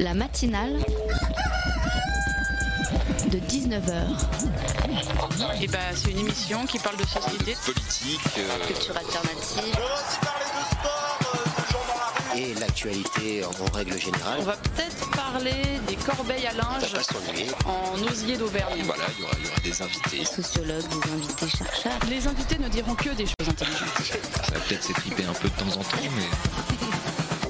[0.00, 0.78] La matinale
[3.30, 3.80] de 19h.
[5.60, 9.76] Et bah, c'est une émission qui parle de société, politique, euh, Culture alternative.
[9.76, 12.40] On va aussi parler de sport, euh, de gens dans la rue.
[12.40, 14.38] et l'actualité en, règle générale.
[14.40, 16.94] On va peut-être parler des corbeilles à linge
[17.64, 18.82] en osier d'Auvergne.
[18.84, 20.24] Voilà, il y aura, il y aura des invités.
[20.24, 21.98] Sociologues, des invités chercheurs.
[22.10, 23.88] Les invités ne diront que des choses intelligentes.
[24.02, 26.73] Ça va peut-être s'étriper un peu de temps en temps, mais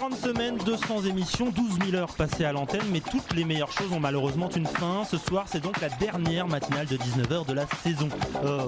[0.00, 3.92] 40 semaines, 200 émissions, 12 000 heures passées à l'antenne, mais toutes les meilleures choses
[3.92, 5.04] ont malheureusement une fin.
[5.04, 8.08] Ce soir, c'est donc la dernière matinale de 19h de la saison.
[8.42, 8.66] Oh.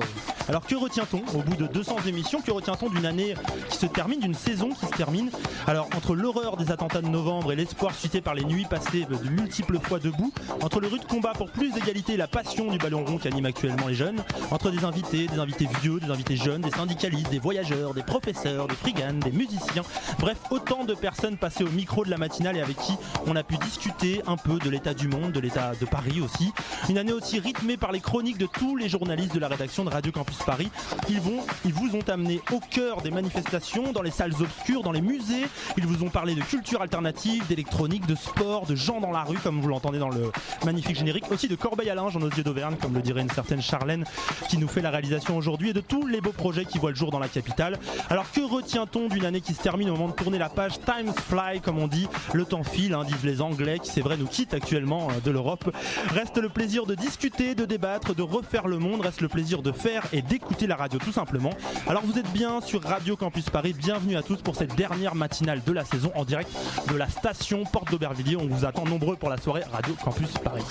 [0.49, 2.43] Alors que retient-on au bout de 200 émissions?
[2.43, 3.35] Que retient-on d'une année
[3.71, 5.31] qui se termine, d'une saison qui se termine?
[5.67, 9.31] Alors entre l'horreur des attentats de novembre et l'espoir suscité par les nuits passées de
[9.31, 13.07] multiples fois debout, entre le rude combat pour plus d'égalité et la passion du ballon
[13.07, 16.61] rond qui anime actuellement les jeunes, entre des invités, des invités vieux, des invités jeunes,
[16.61, 19.85] des syndicalistes, des voyageurs, des professeurs, des friganes, des musiciens,
[20.19, 22.95] bref, autant de personnes passées au micro de la matinale et avec qui
[23.27, 26.53] on a pu discuter un peu de l'état du monde, de l'état de Paris aussi.
[26.89, 29.91] Une année aussi rythmée par les chroniques de tous les journalistes de la rédaction de
[29.91, 30.71] Radio Campus Paris.
[31.09, 34.93] Ils, vont, ils vous ont amené au cœur des manifestations, dans les salles obscures, dans
[34.93, 35.47] les musées.
[35.77, 39.39] Ils vous ont parlé de culture alternative, d'électronique, de sport, de gens dans la rue,
[39.39, 40.33] comme vous l'entendez dans le
[40.65, 41.31] magnifique générique.
[41.31, 44.05] Aussi de Corbeil à linge en osier d'Auvergne, comme le dirait une certaine Charlène
[44.49, 46.97] qui nous fait la réalisation aujourd'hui, et de tous les beaux projets qui voient le
[46.97, 47.79] jour dans la capitale.
[48.11, 51.12] Alors que retient-on d'une année qui se termine au moment de tourner la page Times
[51.21, 54.27] Fly, comme on dit Le temps file, hein, disent les Anglais, qui c'est vrai nous
[54.27, 55.75] quittent actuellement euh, de l'Europe.
[56.09, 59.01] Reste le plaisir de discuter, de débattre, de refaire le monde.
[59.01, 61.53] Reste le plaisir de faire et d'écouter la radio tout simplement.
[61.87, 63.73] Alors vous êtes bien sur Radio Campus Paris.
[63.73, 66.51] Bienvenue à tous pour cette dernière matinale de la saison en direct
[66.91, 68.37] de la station Porte d'Aubervilliers.
[68.37, 70.65] On vous attend nombreux pour la soirée Radio Campus Paris.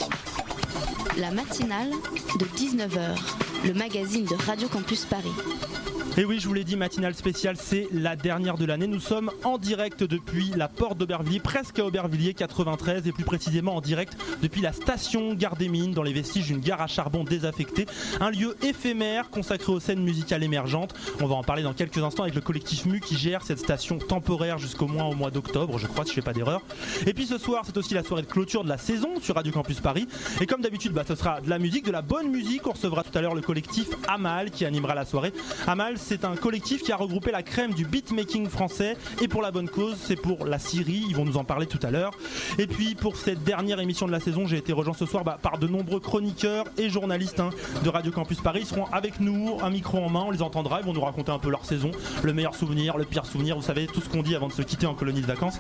[1.18, 1.92] La matinale
[2.40, 3.18] de 19h.
[3.66, 5.81] Le magazine de Radio Campus Paris.
[6.18, 8.86] Et oui, je vous l'ai dit, matinale spéciale, c'est la dernière de l'année.
[8.86, 13.78] Nous sommes en direct depuis la porte d'Aubervilliers, presque à Aubervilliers 93, et plus précisément
[13.78, 17.24] en direct depuis la station Gare des Mines, dans les vestiges d'une gare à charbon
[17.24, 17.86] désaffectée.
[18.20, 20.94] Un lieu éphémère consacré aux scènes musicales émergentes.
[21.22, 23.98] On va en parler dans quelques instants avec le collectif MU qui gère cette station
[23.98, 26.62] temporaire jusqu'au moins au mois d'octobre, je crois, si je fais pas d'erreur.
[27.08, 29.54] Et puis ce soir, c'est aussi la soirée de clôture de la saison sur Radio
[29.54, 30.10] Campus Paris.
[30.42, 32.68] Et comme d'habitude, bah, ce sera de la musique, de la bonne musique.
[32.68, 35.32] On recevra tout à l'heure le collectif Amal qui animera la soirée.
[35.68, 39.52] Amal, c'est un collectif qui a regroupé la crème du beatmaking français et pour la
[39.52, 41.06] bonne cause, c'est pour la Syrie.
[41.08, 42.12] Ils vont nous en parler tout à l'heure.
[42.58, 45.38] Et puis pour cette dernière émission de la saison, j'ai été rejoint ce soir bah,
[45.42, 47.52] par de nombreux chroniqueurs et journalistes hein,
[47.84, 48.62] de Radio Campus Paris.
[48.64, 50.80] Ils seront avec nous, un micro en main, on les entendra.
[50.80, 51.92] Ils vont nous raconter un peu leur saison,
[52.24, 53.56] le meilleur souvenir, le pire souvenir.
[53.56, 55.60] Vous savez tout ce qu'on dit avant de se quitter en colonie de vacances.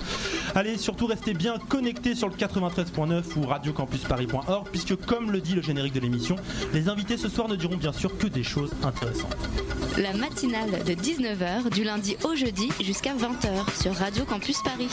[0.55, 5.61] Allez, surtout restez bien connectés sur le 93.9 ou radiocampusparis.org puisque comme le dit le
[5.61, 6.35] générique de l'émission,
[6.73, 9.35] les invités ce soir ne diront bien sûr que des choses intéressantes.
[10.31, 14.89] De 19h du lundi au jeudi jusqu'à 20h sur Radio Campus Paris.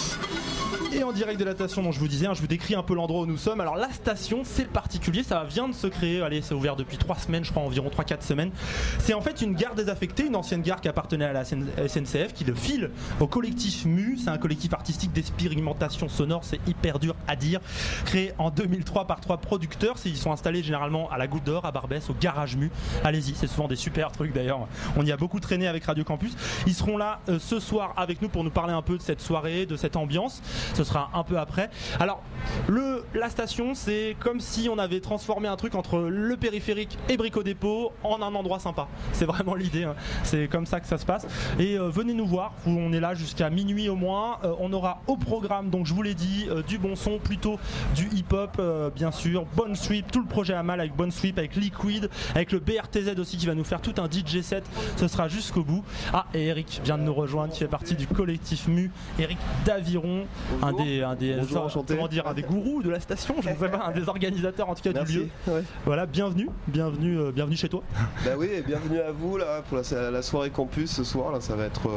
[0.93, 2.83] Et en direct de la station dont je vous disais, hein, je vous décris un
[2.83, 3.61] peu l'endroit où nous sommes.
[3.61, 6.97] Alors la station, c'est le particulier, ça vient de se créer, allez, c'est ouvert depuis
[6.97, 8.51] 3 semaines, je crois environ 3-4 semaines.
[8.99, 12.45] C'est en fait une gare désaffectée, une ancienne gare qui appartenait à la SNCF, qui
[12.45, 12.91] le file
[13.21, 14.19] au collectif MU.
[14.23, 17.61] C'est un collectif artistique d'expérimentation sonore, c'est hyper dur à dire.
[18.07, 21.71] Créé en 2003 par trois producteurs, ils sont installés généralement à la Goutte d'Or, à
[21.71, 22.71] Barbès, au Garage MU.
[23.05, 24.67] Allez-y, c'est souvent des super trucs d'ailleurs.
[24.97, 26.33] On y a beaucoup traîné avec Radio Campus.
[26.67, 29.21] Ils seront là euh, ce soir avec nous pour nous parler un peu de cette
[29.21, 30.41] soirée, de cette ambiance.
[30.75, 31.69] Ce sera un peu après.
[32.01, 32.23] Alors,
[32.69, 37.17] le, la station, c'est comme si on avait transformé un truc entre le périphérique et
[37.17, 38.89] Brico Dépôt en un endroit sympa.
[39.13, 39.85] C'est vraiment l'idée.
[39.85, 39.95] hein.
[40.25, 41.27] C'est comme ça que ça se passe.
[41.59, 42.53] Et euh, venez nous voir.
[42.67, 44.39] On est là jusqu'à minuit au moins.
[44.45, 47.59] Euh, on aura au programme, donc je vous l'ai dit, du bon son, plutôt
[47.95, 48.61] du hip-hop,
[48.95, 49.45] bien sûr.
[49.57, 53.19] Bonne Sweep, tout le projet à mal avec Bonne Sweep, avec Liquid, avec le BRTZ
[53.19, 54.65] aussi qui va nous faire tout un DJ set.
[54.97, 55.83] Ce sera jusqu'au bout.
[56.13, 58.91] Ah, et Eric vient de nous rejoindre, qui fait partie du collectif MU.
[59.19, 60.27] Eric Daviron,
[60.63, 63.57] un des, un des, Bonjour, comment dire, un des gourous de la station, je ne
[63.57, 65.29] sais pas, un des organisateurs en tout cas du lieu.
[65.47, 65.63] Ouais.
[65.85, 67.83] Voilà, bienvenue, bienvenue, euh, bienvenue chez toi.
[68.25, 71.33] Bah oui, et bienvenue à vous là pour la, la soirée campus ce soir.
[71.33, 71.89] Là, ça va être.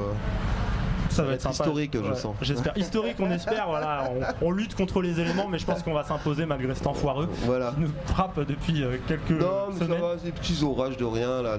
[1.12, 2.36] Euh, Ça, va être historique, je sens.
[2.42, 2.78] J'espère.
[2.78, 3.66] Historique, on espère.
[3.68, 4.12] Voilà,
[4.42, 6.94] on, on lutte contre les éléments, mais je pense qu'on va s'imposer malgré ce temps
[6.94, 7.72] foireux Voilà.
[7.76, 10.02] qui nous frappe depuis euh, quelques Non, mais ça semaines.
[10.02, 11.58] va, des petits orages de rien là,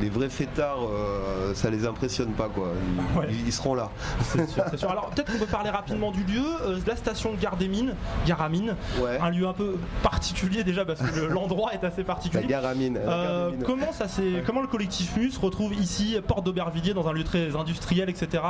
[0.00, 2.68] les vrais fêtards, euh, ça les impressionne pas quoi.
[3.14, 3.28] Ils, Ouais.
[3.46, 3.90] ils seront là.
[4.22, 4.90] C'est sûr, c'est sûr.
[4.90, 7.94] Alors peut-être qu'on peut parler rapidement du lieu, euh, la station de Gare des Mines,
[8.26, 9.18] Gare à Mines, Ouais.
[9.20, 12.46] un lieu un peu particulier déjà parce que le- l'endroit est assez La particulier.
[12.46, 13.64] gare à la gare Euh, des mines.
[13.66, 14.06] comment ça
[14.46, 18.42] comment le collectif MU se retrouve ici, porte d'Aubervilliers, dans un lieu très industriels, etc.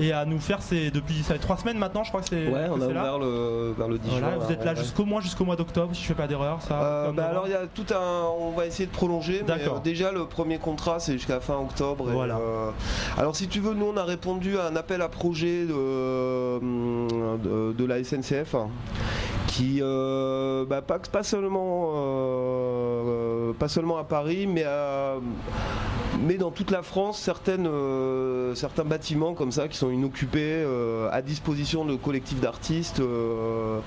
[0.00, 2.48] Et à nous faire ces depuis ça fait trois semaines maintenant, je crois que c'est.
[2.48, 4.76] Ouais, on a c'est ouvert le, vers le 10 Voilà, juin, vous êtes là ouais.
[4.78, 6.82] jusqu'au moins jusqu'au mois d'octobre, si je fais pas d'erreur, ça.
[6.82, 9.42] Euh, bah alors il y a tout un, on va essayer de prolonger.
[9.46, 9.76] D'accord.
[9.76, 12.10] euh, déjà le premier contrat c'est jusqu'à fin octobre.
[12.10, 12.36] et, Voilà.
[12.36, 12.70] euh,
[13.18, 16.58] alors si tu veux, nous on a répondu à un appel à projet de,
[17.38, 18.68] de, de la SNCF hein,
[19.46, 25.16] qui euh, bah, pas, pas seulement euh, pas seulement à Paris, mais à-
[26.22, 31.08] mais dans toute la France, certaines, euh, certains bâtiments comme ça qui sont inoccupés euh,
[31.12, 33.78] à disposition de collectifs d'artistes euh,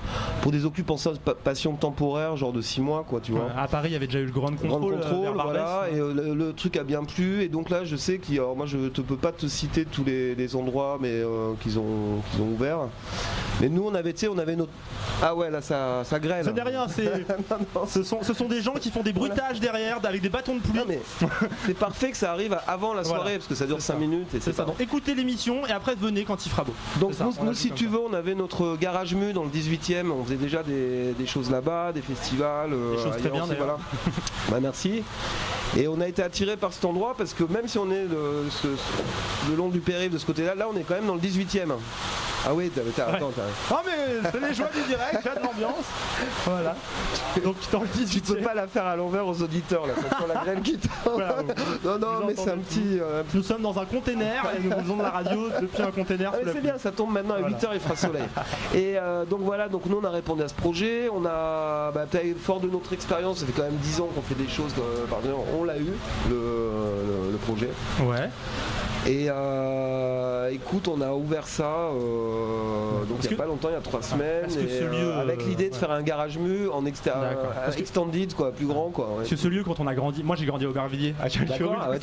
[0.42, 3.48] pour des occupations temporaires, genre de 6 mois, quoi, tu vois.
[3.56, 5.34] À Paris, il y avait déjà eu le grand Grand contrôle.
[5.34, 5.42] Barbès.
[5.44, 8.38] voilà, et le, le truc a bien plu, et donc là je sais qu'il y
[8.38, 11.22] a- alors moi je te peux pas te citer tous les, les endroits mais
[11.60, 12.78] qu'ils ont, qu'ils ont ouvert.
[13.60, 14.70] Mais nous on avait, tu sais, on avait notre.
[15.22, 16.44] Ah ouais là ça, ça grêle.
[16.44, 17.26] Ce n'est rien, c'est.
[17.88, 20.60] Ce sont, ce sont des gens qui font des bruitages derrière avec des bâtons de
[20.60, 20.78] pluie.
[20.78, 21.00] Non mais
[21.66, 23.36] c'est parfait que ça arrive avant la soirée Voilà.
[23.38, 23.98] parce que ça dure C'est 5 ça.
[23.98, 24.62] minutes et C'est ça.
[24.64, 26.74] pas- Donc écoutez l'émission et après venez quand il fera beau.
[27.00, 27.90] Donc ça, nous, si tu ça.
[27.90, 31.50] veux, on avait notre garage mu dans le 18e, on faisait déjà des, des choses
[31.50, 32.72] là-bas, des festivals.
[32.72, 33.78] euh, Des choses très bien, aussi, voilà.
[34.50, 35.02] Bah, merci.
[35.76, 38.46] Et on a été attiré par cet endroit parce que même si on est le,
[38.50, 38.68] ce-
[39.50, 41.72] le long du périph' de ce côté-là, là on est quand même dans le 18e.
[42.46, 43.16] Ah oui, t'as, t'as- Ouais.
[43.16, 43.42] attends, t'as-
[43.74, 45.84] Ah mais c'est les joies du direct, a de l'ambiance.
[46.46, 46.76] Voilà.
[47.44, 49.92] Donc dans le 18 tu peux pas la faire à l'envers aux auditeurs là,
[50.32, 50.90] la graine qui tombe.
[51.14, 51.36] Voilà,
[51.84, 52.98] non, non, mais c'est un petit.
[53.00, 56.32] euh, Nous sommes dans un container et nous faisons de la radio depuis un container.
[56.32, 57.56] Ah, c'est bien, ça tombe maintenant à Voilà.
[57.56, 58.22] 8h, il fera soleil.
[58.72, 61.08] Et euh, donc voilà, donc nous on a répondu à ce projet.
[61.12, 64.22] On a, bah, peut-être fort de notre expérience, ça fait quand même 10 ans qu'on
[64.22, 65.92] fait des choses, euh, par exemple, on l'a eu,
[66.28, 67.70] le, le- le projet.
[68.00, 68.28] Ouais.
[69.06, 73.68] Et euh, écoute, on a ouvert ça euh, donc il n'y a que- pas longtemps,
[73.70, 74.44] il y a 3 semaines.
[74.46, 78.34] Est-ce que et, ce euh, lieu, avec l'idée de faire un garage mu en extended,
[78.34, 78.90] quoi, plus grand.
[78.90, 79.14] Quoi, ouais.
[79.18, 81.76] Parce que ce lieu, quand on a grandi, moi j'ai grandi au Garvilliers à Chalchurul,
[81.80, 81.98] ah ouais,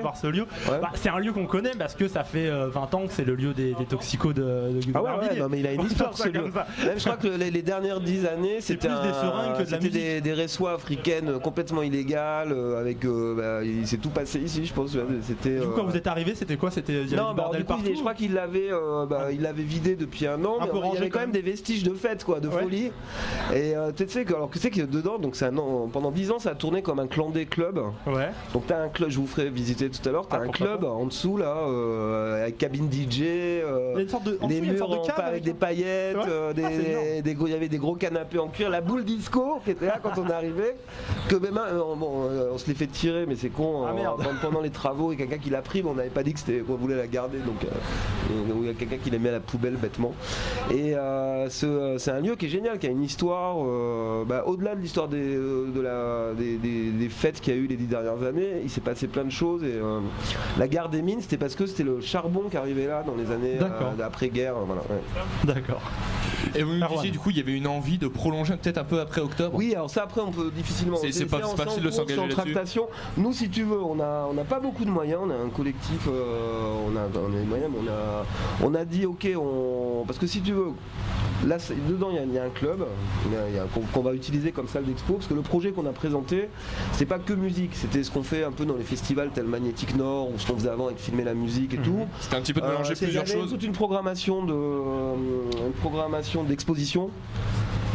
[0.00, 0.42] voir ce lieu.
[0.42, 0.78] Ouais.
[0.80, 3.24] Bah, c'est un lieu qu'on connaît parce que ça fait euh, 20 ans que c'est
[3.24, 6.16] le lieu des, des toxicos de, de Ah ouais, non, mais il a une histoire
[6.16, 6.42] ce lieu.
[6.42, 8.88] Même, je crois que les, les dernières dix années, c'était
[9.80, 14.72] des des, des africaines complètement illégales, avec, euh, bah, il s'est tout passé ici, je
[14.72, 14.96] pense.
[15.22, 15.60] C'était.
[15.60, 17.42] Du coup, quand vous êtes arrivé, c'était quoi C'était il y avait non, du bah,
[17.44, 17.94] bordel du coup, il- partout.
[17.94, 20.78] je crois qu'il l'avait, euh, bah, il l'avait vidé depuis un an, Un mais peu
[20.88, 22.62] il y avait quand même des vestiges de fête, quoi, de Ouais.
[22.62, 22.92] folie.
[23.54, 25.50] Et euh, tu sais que, alors que sais que dedans, donc c'est
[25.92, 27.78] pendant 10 ans, ça a tourné comme un clan des clubs.
[28.06, 28.30] Ouais.
[28.54, 30.26] Donc t'as un club, je vous ferai visiter tout à l'heure.
[30.26, 33.20] T'as Ah, un club en dessous là, euh, avec cabine DJ.
[33.20, 34.06] Il
[34.48, 38.38] des murs avec des paillettes, C'est des, Ah, c'est il y avait des gros canapés
[38.38, 40.74] en cuir, la boule disco qui était là quand on est arrivé,
[41.28, 41.58] que même
[41.98, 43.84] bon, on se l'est fait tirer, mais c'est con.
[43.86, 43.94] Ah,
[44.42, 46.40] pendant, les travaux, il y a quelqu'un qui l'a pris, mais on n'avait pas que
[46.40, 49.28] c'était qu'on voulait la garder, donc euh, euh, il y a quelqu'un qui l'a mis
[49.28, 50.12] à la poubelle bêtement.
[50.70, 54.44] Et euh, ce- c'est un lieu qui est génial, qui a une histoire, euh, bah,
[54.46, 57.66] au-delà de l'histoire des, euh, de la, des, des- des fêtes qu'il y a eu
[57.66, 59.62] les dix dernières années, il s'est passé plein de choses.
[59.64, 60.00] Et euh,
[60.58, 63.30] la gare des mines, c'était parce que c'était le charbon qui arrivait là dans les
[63.30, 63.68] années euh,
[63.98, 64.54] d'après-guerre.
[64.66, 65.54] Voilà, ouais.
[65.54, 65.82] D'accord.
[66.54, 68.84] Et vous me disiez, du coup, il y avait une envie de prolonger peut-être un
[68.84, 69.54] peu après octobre?
[69.56, 70.96] Oui, alors ça après on peut difficilement.
[70.96, 72.80] C'est- pas- facile de s'engager là-dessus.
[73.16, 75.20] Nous, si tu veux, on a on n'a pas beaucoup de moyens.
[75.24, 78.84] On a un collectif, euh, on a on a moyens, mais on a on a
[78.84, 80.68] dit ok, on parce que si tu veux.
[81.46, 81.56] Là,
[81.88, 82.84] dedans, il y a- il y, a un club
[83.94, 86.50] qu'on va utiliser comme salle d'expo parce que le projet qu'on a présenté,
[86.92, 89.96] c'est pas que musique, c'était ce qu'on fait un peu dans les festivals tel Magnétique
[89.96, 92.00] Nord ou ce qu'on faisait avant avec filmer la musique et tout.
[92.20, 93.48] C'était un petit peu de Euh, mélanger plusieurs choses.
[93.48, 95.14] toute une programmation de euh,
[95.66, 97.08] une programmation d'exposition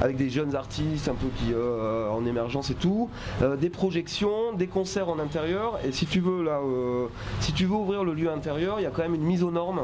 [0.01, 3.10] avec des jeunes artistes un peu qui euh, en émergence et tout,
[3.42, 7.05] euh, des projections, des concerts en intérieur et si tu veux là euh,
[7.39, 9.51] si tu veux ouvrir le lieu intérieur, il y a quand même une mise aux
[9.51, 9.81] normes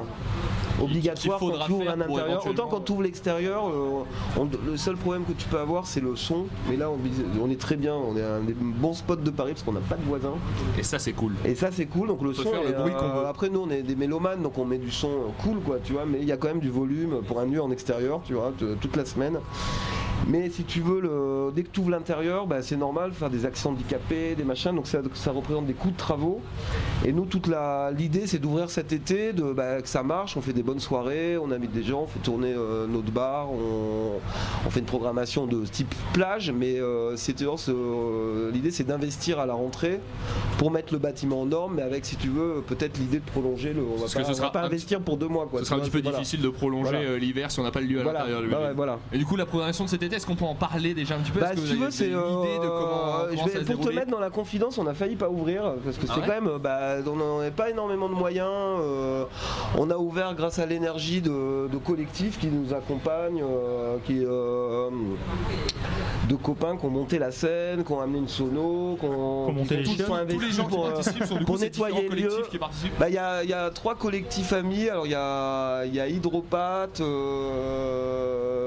[0.82, 2.48] obligatoire quand tu ouvres un intérieur.
[2.48, 4.04] Autant quand tu ouvres l'extérieur, euh,
[4.38, 6.46] on- le seul problème que tu peux avoir c'est le son.
[6.70, 6.98] Mais là on,
[7.44, 9.74] on est très bien, on est à un des bons spots de Paris parce qu'on
[9.74, 10.34] n'a pas de voisins.
[10.80, 11.34] Et ça, c'est cool.
[11.46, 13.28] Et ça c'est cool, donc le son faire le est, bruit qu'on euh, veut.
[13.28, 15.10] Après nous on est des mélomanes donc on met du son
[15.44, 17.62] cool quoi tu vois mais il y a quand même du volume pour un lieu
[17.62, 19.38] en extérieur tu vois toute la semaine.
[20.28, 23.48] Mais si tu veux, le, dès que tu ouvres l'intérieur, bah, c'est normal, faire des
[23.48, 26.42] accès handicapés, des machins, donc ça, ça représente des coûts de travaux.
[27.04, 27.90] Et nous, toute la-
[28.22, 31.38] l'idée, c'est d'ouvrir cet été, de, bah, que ça marche, on fait des bonnes soirées,
[31.38, 34.20] on invite des gens, on fait tourner euh, notre bar, on,
[34.66, 37.16] on fait une programmation de type plage, mais euh,
[37.70, 40.00] euh, l'idée, c'est d'investir à la rentrée
[40.58, 43.74] pour mettre le bâtiment en norme, mais avec, si tu veux, peut-être l'idée de prolonger
[43.74, 43.82] le.
[43.82, 45.48] On va Parce que ce on va sera pas investir pour deux mois.
[45.50, 46.20] Quoi, Ce sera un petit peu voilà.
[46.20, 47.00] difficile de prolonger Voilà.
[47.10, 48.42] euh, l'hiver si on n'a pas le lieu à l'intérieur.
[48.50, 49.00] bah ouais, voilà.
[49.12, 51.20] Et du coup, la programmation de cet été, est-ce qu'on peut en parler déjà un
[51.20, 52.22] petit peu Bah, si tu veux, c'est euh,
[53.66, 56.22] pour te mettre dans la confidence, on a failli pas ouvrir parce que Ah c'est
[56.22, 58.48] ouais quand même, bah, on n'avait pas énormément de moyens.
[58.82, 59.26] euh,
[59.78, 64.90] on a ouvert grâce à l'énergie de, collectifs qui nous accompagnent, euh, qui, euh,
[66.30, 69.78] de copains qui ont monté la scène, qui ont amené une sono, qui ont, monté
[69.78, 72.08] les tous sont les gens qui pour, euh, participent sont du pour coup ces nettoyer
[72.10, 72.28] le lieu.
[72.30, 72.98] collectifs qui participent.
[73.00, 74.88] bah, Il y, a, y a trois collectifs amis.
[74.90, 77.02] Alors il y a, y a Hydropathe.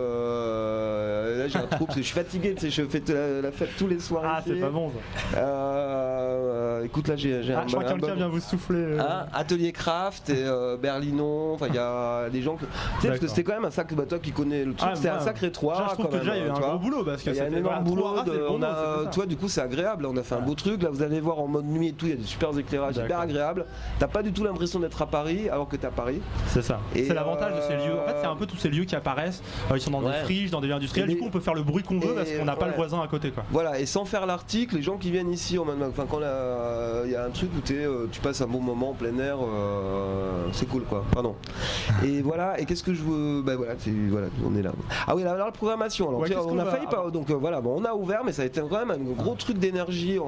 [0.05, 2.55] euh, là j'ai un trou parce que je suis fatigué.
[2.61, 4.23] Je fais la, la fête tous les soirs.
[4.27, 5.39] Ah, c'est pas bon ça.
[5.39, 8.79] Euh, écoute là j'ai Ah, un, je crois que un quelqu'un bon- vient vous souffler.
[8.79, 9.01] euh.
[9.01, 12.65] Hein, Atelier Craft et euh, Berlinon, enfin il y a des gens que.
[12.65, 14.89] Tu sais, parce que c'était quand même un sacré, bah, toi qui connais le truc,
[14.93, 15.87] Ah, c'était un sacré Déjà, trois.
[15.91, 17.57] je trouve que déjà il y a eu tu un gros boulot parce que un
[17.57, 18.05] c'était- énorme boulot.
[18.51, 20.05] on a, toi, du coup, c'est agréable.
[20.05, 20.83] Là, on a fait un beau truc.
[20.83, 22.07] Là, vous allez voir en mode nuit et tout.
[22.07, 23.67] Il y a des super éclairages, hyper agréable.
[23.99, 26.21] T'as pas du tout l'impression d'être à Paris, alors que t'es à Paris.
[26.49, 26.81] C'est ça.
[26.95, 27.95] Et, C'est l'avantage de ces lieux.
[28.03, 29.43] En fait, c'est un peu tous ces lieux qui apparaissent.
[29.71, 31.09] Euh, ils sont dans des friches, dans des lieux industriels.
[31.09, 33.01] Du coup, on peut faire le bruit qu'on veut parce qu'on n'a pas le voisin
[33.01, 33.31] à côté.
[33.31, 33.45] Quoi.
[33.51, 37.25] Voilà, et sans faire l'article, les gens qui viennent ici, enfin, quand il y a
[37.25, 40.83] un truc où euh, tu passes un bon moment en plein air, euh, c'est cool
[40.85, 41.05] quoi.
[41.13, 41.35] Pardon.
[42.05, 43.43] Et voilà, et qu'est-ce que je veux.
[43.43, 43.75] Bah voilà,
[44.11, 44.73] voilà, on est là.
[45.07, 46.09] Ah oui, alors la programmation.
[46.09, 47.11] Alors, Ouais, on qu'on a va- failli pas.
[47.11, 49.59] Donc voilà, bon, on a ouvert, mais ça a été quand même un gros truc
[49.59, 50.19] d'énergie.
[50.19, 50.25] En,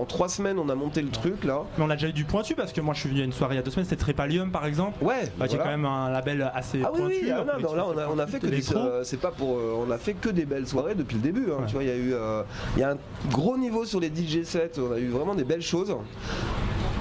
[0.00, 1.62] en trois semaines, on a monté le truc là.
[1.78, 3.32] Mais on a déjà eu du pointu parce que moi je suis venu à une
[3.32, 5.02] soirée il y a deux semaines, c'était Trépalium par exemple.
[5.02, 5.64] Ouais, Bah, qui est voilà.
[5.64, 7.14] quand même un label assez Ah oui, pointu.
[7.22, 8.76] oui, ah un non, non, collectif là on a, on a pointu, fait que des,
[8.76, 11.46] euh, c'est pas pour, euh, on a fait que des belles soirées depuis le début.
[11.50, 11.66] hein, Ouais.
[11.66, 12.42] Tu vois, il y a eu, euh,
[12.76, 12.96] il y a un
[13.30, 14.72] gros niveau sur les DJ sets.
[14.78, 15.94] On a eu vraiment des belles choses.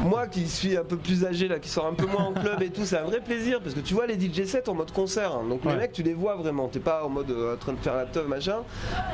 [0.03, 2.61] Moi qui suis un peu plus âgé là, qui sort un peu moins en club
[2.61, 4.91] et tout, c'est un vrai plaisir parce que tu vois les DJ sets en mode
[4.91, 5.31] concert.
[5.35, 5.43] hein.
[5.49, 5.71] donc Ouais.
[5.73, 6.67] les mecs tu les vois vraiment.
[6.67, 8.57] T'es pas en mode euh, en train de faire la teuf machin.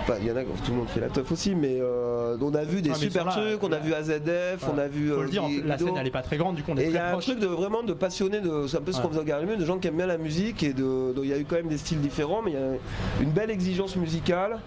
[0.02, 2.54] Enfin il y en a tout le monde fait la teuf aussi, mais euh, on
[2.56, 3.64] a vu des Ah, super là, trucs.
[3.64, 5.10] On a vu AZF, on a vu.
[5.10, 6.84] Faut euh, le dire, la scène elle est pas très grande, du coup on est
[6.84, 9.02] Et il y a un truc de vraiment de passionné, de, c'est un peu ce
[9.02, 11.30] qu'on faisait au Gare de gens qui aiment bien la musique et de, de- il
[11.30, 13.96] y a eu quand même des styles différents, mais il y a une belle exigence
[13.96, 14.60] musicale.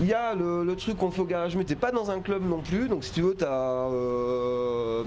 [0.00, 2.20] Il y a le, le truc qu'on fait au garage, mais t'es pas dans un
[2.20, 5.02] club non plus, donc si tu veux, t'as euh,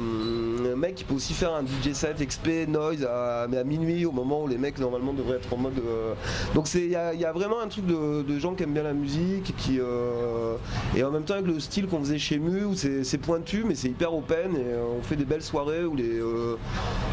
[0.72, 4.06] un mec qui peut aussi faire un DJ set XP noise à, mais à minuit
[4.06, 5.80] au moment où les mecs normalement devraient être en mode.
[5.80, 6.14] euh,
[6.56, 8.64] donc c'est il y, a- il y a vraiment un truc de, de gens qui
[8.64, 10.56] aiment bien la musique et qui euh,
[10.96, 13.76] et en même temps avec le style qu'on faisait chez Mu où c'est pointu mais
[13.76, 16.56] c'est hyper open et euh, on fait des belles soirées où les euh,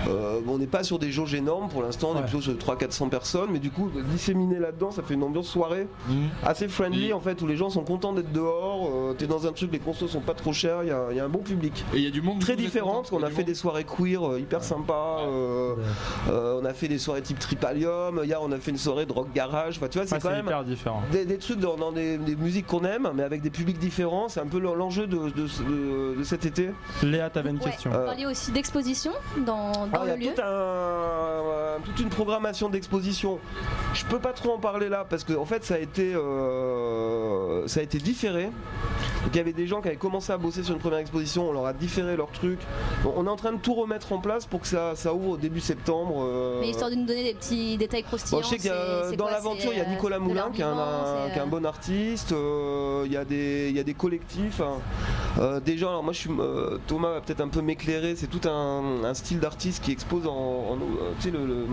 [0.08, 3.08] euh, on n'est pas sur des jauges énormes pour l'instant, on est plutôt sur 300-400
[3.08, 5.86] personnes, mais du coup, disséminer là-dedans, ça fait une ambiance soirée
[6.44, 8.88] assez friendly en fait, où les gens sont contents d'être dehors.
[8.92, 11.16] euh, T'es dans un truc, les consos sont pas trop chers, il y, a- il
[11.16, 11.84] y a un bon public.
[11.94, 12.38] Et il y a du monde.
[12.40, 15.20] Très différent, parce qu'on Il a fait monde des soirées queer euh, hyper sympas.
[15.26, 15.74] euh,
[16.30, 18.20] euh, on a fait des soirées type Tripalium.
[18.24, 19.76] Hier, on a fait une soirée de rock garage.
[19.78, 21.02] Enfin, tu vois, c'est Ouais, quand même hyper différent.
[21.12, 24.28] des, des trucs dans, dans des, des musiques qu'on aime, mais avec des publics différents.
[24.28, 26.70] C'est un peu l'enjeu de, de- de- de cet été.
[27.02, 27.64] Léa, t'avais une Ouais.
[27.70, 27.90] question.
[27.90, 29.12] Vous parliez aussi d'exposition
[29.46, 30.34] dans, dans Ah, le il y a lieu.
[30.36, 33.38] tout un- toute une programmation d'exposition.
[33.94, 37.66] Je peux pas trop en parler là parce que en fait ça a été euh,
[37.66, 38.44] ça a été différé.
[38.44, 41.48] Donc, il y avait des gens qui avaient commencé à bosser sur une première exposition,
[41.48, 42.58] on leur a différé leur truc.
[43.02, 45.30] Bon, on est en train de tout remettre en place pour que ça, ça ouvre
[45.30, 46.16] au début septembre.
[46.26, 48.38] euh, Mais histoire de nous donner des petits détails croustillants.
[48.40, 50.60] Bon, je sais qu'il y a, dans l'aventure, il y a euh, Nicolas Moulin qui
[50.60, 50.84] est un, vivant,
[51.26, 52.32] c'est, qui est un euh, bon artiste.
[52.32, 54.60] euh, il, y a des, il y a des collectifs.
[54.60, 54.78] hein.
[55.40, 58.14] Euh, des gens, alors moi je suis, euh, Thomas va peut-être un peu m'éclairer.
[58.16, 60.78] C'est tout un, un style d'artiste qui expose en, en,
[61.18, 61.66] tu sais, le, le-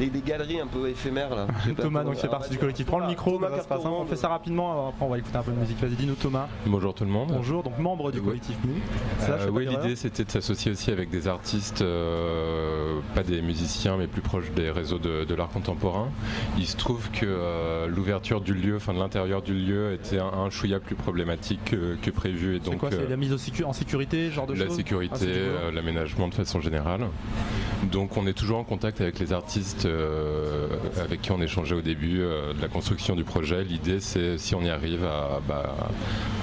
[0.00, 1.46] les, les galeries un peu éphémères là.
[1.80, 2.86] Thomas, donc c'est parti du collectif.
[2.86, 3.88] Prends le micro, Thomas bah, c'est pas simple.
[3.90, 5.78] on fait ça rapidement, après on va écouter un peu de musique.
[5.80, 6.48] Vas-y, dis-nous Thomas.
[6.66, 7.30] Bonjour tout le monde.
[7.32, 8.56] Bonjour, donc membre du collectif.
[9.20, 13.96] Ça, Euh, oui, l'idée c'était de s'associer aussi avec des artistes, euh, pas des musiciens,
[13.96, 16.08] mais plus proches des réseaux de, de l'art contemporain.
[16.58, 20.26] Il se trouve que euh, l'ouverture du lieu, enfin de l'intérieur du lieu, était un,
[20.26, 22.56] un chouïa plus problématique que, que prévu.
[22.56, 25.14] Et C'est donc, quoi C'est la mise sécu- en sécurité, genre de la choses sécurité,
[25.22, 27.06] Ah, euh, l'aménagement de façon générale.
[27.90, 29.88] Donc on est toujours en contact avec les artistes
[31.02, 33.64] avec qui on échangeait au début de la construction du projet.
[33.64, 35.74] L'idée c'est si on y arrive à, bah,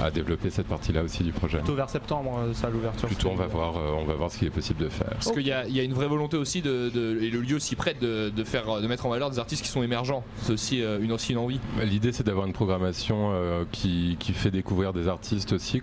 [0.02, 1.60] à développer cette partie-là aussi du projet.
[1.60, 3.08] Plutôt vers septembre, ça l'ouverture.
[3.08, 5.10] Plutôt on va voir, on va voir ce qu'il est possible de faire.
[5.12, 7.40] Parce qu'il y, a- il y a une vraie volonté aussi de, de- et le
[7.42, 10.24] lieu s'y prête de, de faire de mettre en valeur des artistes qui sont émergents.
[10.42, 11.60] C'est aussi euh, une aussi une envie.
[11.84, 15.82] L'idée c'est d'avoir une programmation euh, qui, qui fait découvrir des artistes aussi.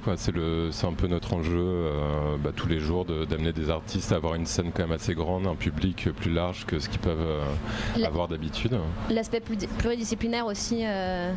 [0.70, 4.16] C'est un peu notre enjeu euh, bah, tous les jours de- d'amener des artistes à
[4.16, 7.18] avoir une scène quand même assez grande, un public plus large que ce qu'ils peuvent
[7.20, 8.78] euh, avoir d'habitude.
[9.10, 9.40] L'aspect
[9.78, 10.80] pluridisciplinaire aussi.
[10.84, 11.32] euh,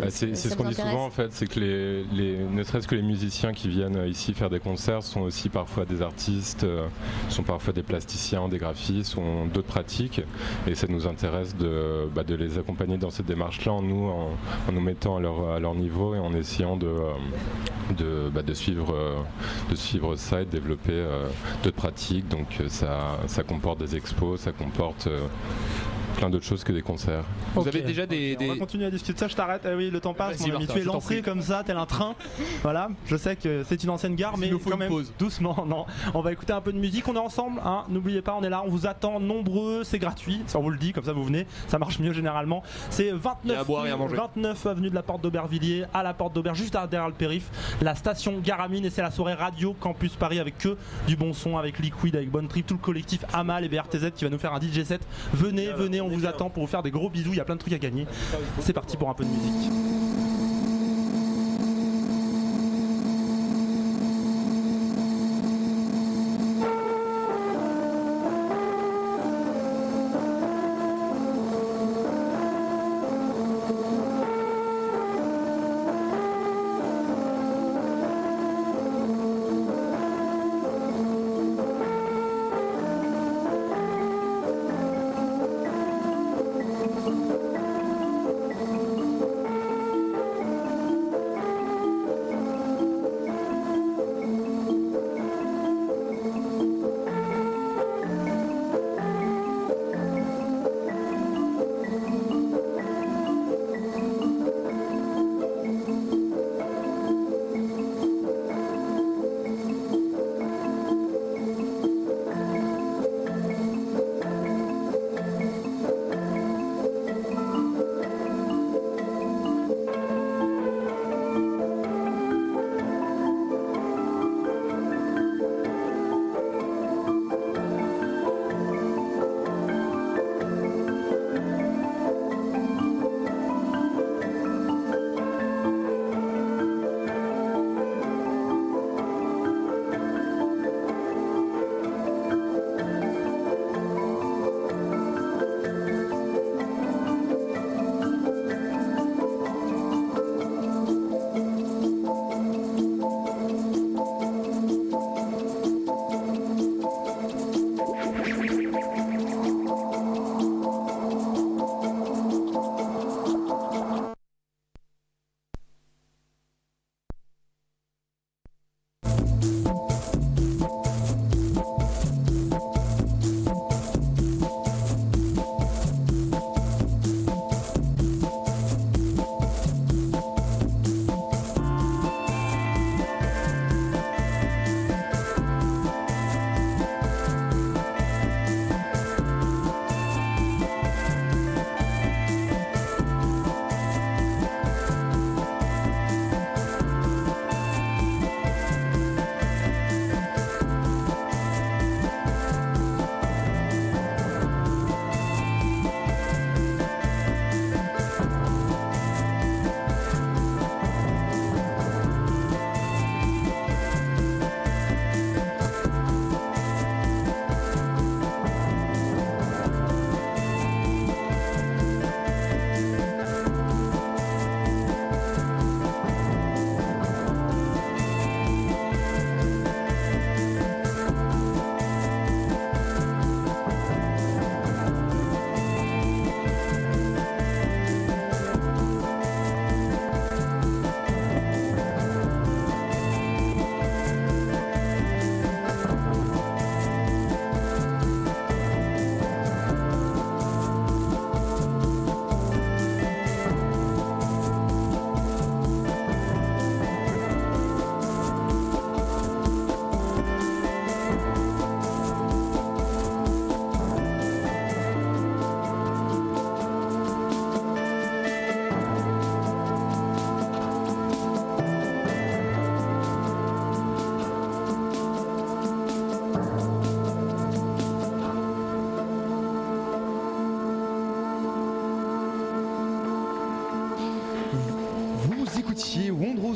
[0.00, 2.88] Bah, c'est c'est ce qu'on dit souvent en fait, c'est que les, les- ne serait-ce
[2.88, 6.21] que les musiciens qui viennent ici faire des concerts sont aussi parfois des artistes,
[6.64, 6.86] euh,
[7.28, 10.20] sont parfois des plasticiens, des graphistes, ont d'autres pratiques
[10.66, 14.72] et ça nous intéresse de, bah, de les accompagner dans cette démarche-là en nous, en,
[14.72, 16.86] nous mettant à leur, niveau et en essayant de,
[18.00, 21.04] euh, bah, euh, suivre ça et de développer
[21.62, 22.28] d'autres pratiques.
[22.28, 25.08] Donc ça, comporte des expos, ça comporte
[26.16, 27.24] plein d'autres choses que des concerts.
[27.54, 28.36] Vous avez déjà des.
[28.40, 29.62] On va continuer à discuter de ça, je t'arrête.
[29.64, 30.66] Ah oui, le temps passe, Vas-y, mon ami.
[30.66, 32.14] Martin, Tu es je t'en lancé comme ça, tel un train.
[32.62, 35.12] Voilà, je sais que c'est une ancienne gare, mais nous faut quand une même, pause.
[35.18, 35.66] doucement.
[35.72, 37.06] Non, on va écouter un peu de musique.
[37.08, 37.84] On est ensemble, hein.
[37.88, 39.84] N'oubliez pas, on est là, on vous attend nombreux.
[39.84, 41.46] C'est gratuit, ça on vous le dit, comme ça vous venez.
[41.68, 42.62] Ça marche mieux généralement.
[42.90, 44.16] C'est Il y a 29, à boire et à manger.
[44.16, 47.48] 29 avenue de la Porte d'Aubervilliers, à la Porte d'Aubert, juste derrière le périph.
[47.80, 50.76] La station Garamine et c'est la soirée radio Campus Paris avec que
[51.06, 54.24] du bon son, avec Liquid, avec Bonne Trip, tout le collectif Amal et BRTZ qui
[54.24, 55.00] va nous faire un DJ set.
[55.32, 57.32] Venez, venez, on vous attend pour vous faire des gros bisous.
[57.32, 58.06] Il y a plein de trucs à gagner.
[58.60, 59.72] C'est parti pour un peu de musique.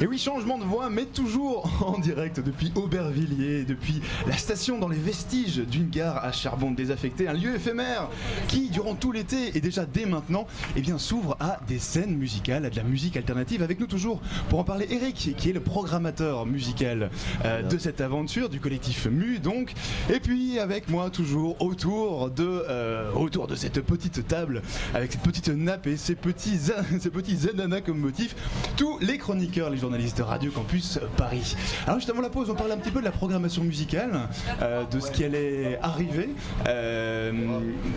[0.00, 4.86] Et oui, changement de voix, mais toujours en direct depuis Aubervilliers, depuis la station dans
[4.86, 8.08] les vestiges d'une gare à charbon désaffectée, un lieu éphémère
[8.46, 12.64] qui, durant tout l'été et déjà dès maintenant, eh bien, s'ouvre à des scènes musicales,
[12.64, 13.60] à de la musique alternative.
[13.60, 17.10] Avec nous toujours pour en parler, Eric, qui est le programmateur musical
[17.44, 19.72] euh, de cette aventure, du collectif MU donc.
[20.14, 24.62] Et puis avec moi toujours autour de, euh, autour de cette petite table,
[24.94, 26.60] avec cette petite nappe et ces petits,
[27.00, 28.36] ces petits ananas comme motif,
[28.76, 31.56] tous les chroniqueurs, les journalistes de Radio Campus Paris.
[31.86, 34.28] Alors juste avant la pause, on parle un petit peu de la programmation musicale,
[34.60, 36.28] euh, de ce qui allait arriver.
[36.66, 37.32] Euh,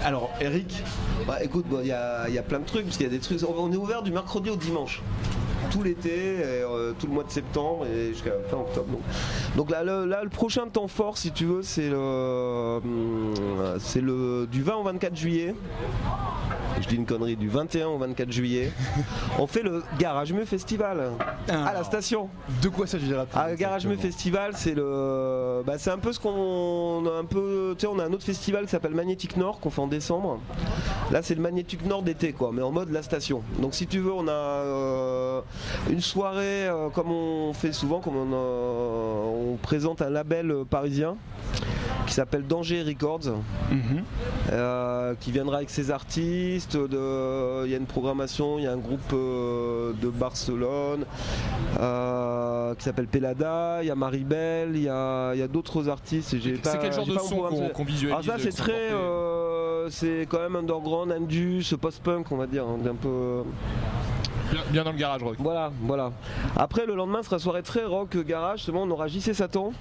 [0.02, 0.74] alors Eric,
[1.28, 3.20] Bah écoute, il y, a, y a plein de trucs, parce qu'il y a des
[3.20, 3.42] trucs.
[3.44, 5.02] On est ouvert du mercredi au dimanche.
[5.70, 8.88] Tout l'été, euh, tout le mois de septembre et jusqu'à fin octobre.
[8.92, 9.02] Donc,
[9.56, 13.34] donc là, le, là, le prochain temps fort, si tu veux, c'est le, hum,
[13.80, 15.56] c'est le du 20 au 24 juillet.
[16.82, 18.72] Je dis une connerie, du 21 au 24 juillet.
[19.38, 21.12] On fait le Garage Mu Festival
[21.48, 22.30] à la station.
[22.62, 27.06] de quoi s'agira-t-il Ah, Garage exactement Festival, c'est le, bah, c'est un peu ce qu'on
[27.06, 29.70] a un peu, tu sais, on a un autre festival qui s'appelle Magnétique Nord qu'on
[29.70, 30.40] fait en décembre.
[31.12, 33.44] Là, c'est le Magnétique Nord d'été, quoi, mais en mode la station.
[33.60, 35.42] Donc, si tu veux, on a euh,
[35.90, 38.34] une soirée euh, comme on fait souvent, comme on,
[39.54, 41.16] on présente un label euh, parisien
[42.08, 43.38] qui s'appelle Danger Records,
[43.72, 44.04] Mhm.
[44.52, 46.74] euh, qui viendra avec ses artistes.
[46.92, 51.06] Il y a une programmation, il y a un groupe euh, de Barcelone
[51.80, 55.88] euh, qui s'appelle Pelada, il y a Maribel, il y a, il y a d'autres
[55.90, 56.30] artistes.
[56.64, 60.56] C'est quel genre de son qu'on visualise Alors ça c'est très, euh, c'est quand même
[60.56, 63.44] underground, indus, post-punk on va dire, hein, un peu.
[64.70, 65.36] Bien, dans le garage rock.
[65.40, 66.12] Voilà, voilà.
[66.56, 68.60] Après, le lendemain sera soirée très rock garage.
[68.60, 69.74] Justement, on aura JC Satan,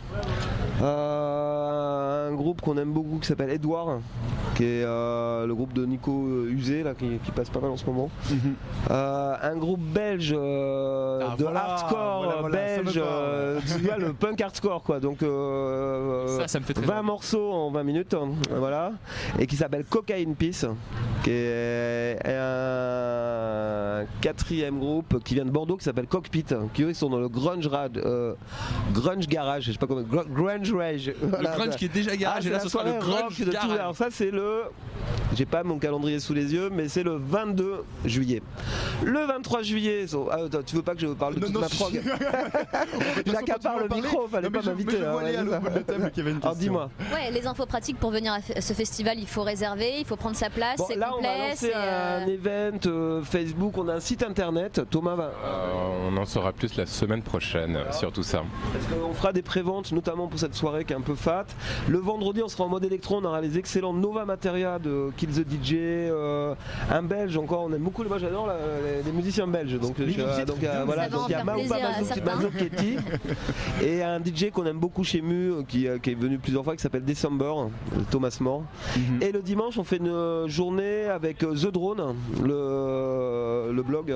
[0.83, 3.99] euh, un groupe qu'on aime beaucoup qui s'appelle Edouard,
[4.61, 7.71] qui est euh, le groupe de Nico euh, Usé là, qui, qui passe pas mal
[7.71, 8.11] en ce moment.
[8.31, 8.55] Mhm.
[8.91, 13.97] Euh, un groupe belge euh, Ah, de voilà, hardcore voilà, euh, voilà, belge, euh, vois,
[13.97, 15.01] le punk hardcore quoi.
[15.01, 17.07] Donc euh, Ça, ça me fait très 20 envie.
[17.07, 18.93] morceaux en 20 minutes, hein, voilà,
[19.39, 20.67] et qui s'appelle Cocaine Peace,
[21.25, 26.45] qui est un quatrième groupe qui vient de Bordeaux qui s'appelle Cockpit,
[26.75, 28.35] qui eux ils sont dans le grunge rad, euh,
[28.93, 31.13] grunge garage, je sais pas comment, gr- grunge rage.
[31.23, 33.79] Le grunge qui est déjà Ah, garage c'est et là ce sera le grunge garage.
[33.79, 34.50] Alors ça c'est le,
[35.37, 38.43] j'ai pas mon calendrier sous les yeux, mais c'est le 22 juillet.
[39.05, 41.55] Le 23 juillet, so- ah, attends, tu veux pas que je parle de Non, toute
[41.55, 41.77] non, ma si.
[41.77, 41.93] prog
[43.27, 44.03] J'accapare le parler.
[44.03, 44.99] micro, fallait Non, pas m'inviter.
[45.05, 45.17] hein,
[46.43, 46.91] Alors dis-moi.
[47.13, 50.37] Ouais, les infos pratiques pour venir à ce festival, il faut réserver, il faut prendre
[50.37, 51.29] sa place, Bon, c'est là, on complet.
[51.29, 54.83] va lancer c'est, euh, un event euh, Facebook, on a un site internet.
[54.91, 55.33] Thomas va.
[55.45, 58.43] Euh, on en saura plus la semaine prochaine sur tout ça.
[58.73, 61.47] Parce qu'on fera des préventes, notamment pour cette soirée qui est un peu fat.
[61.89, 63.19] Le vendredi, on sera en mode électron.
[63.21, 65.75] On aura les excellents Nova Materia de Kill the DJ.
[65.75, 66.55] euh,
[66.91, 68.03] un belge encore, on aime beaucoup.
[68.05, 69.79] Moi, j'adore la- les, les musiciens belges.
[69.79, 71.77] Donc, je- euh, bien, voilà, Ça va donc en il y a faire Maouba plaisir
[71.87, 72.37] à Mazzouk- certains.
[72.37, 72.97] Mazzochetti
[73.83, 76.65] et un DJ qu'on aime beaucoup chez Mu, euh, qui, euh, qui est venu plusieurs
[76.65, 78.63] fois, qui s'appelle December, euh, Thomas More.
[78.97, 79.23] Mhm.
[79.23, 84.15] Et le dimanche, on fait une journée avec euh, The Drone, le, le blog.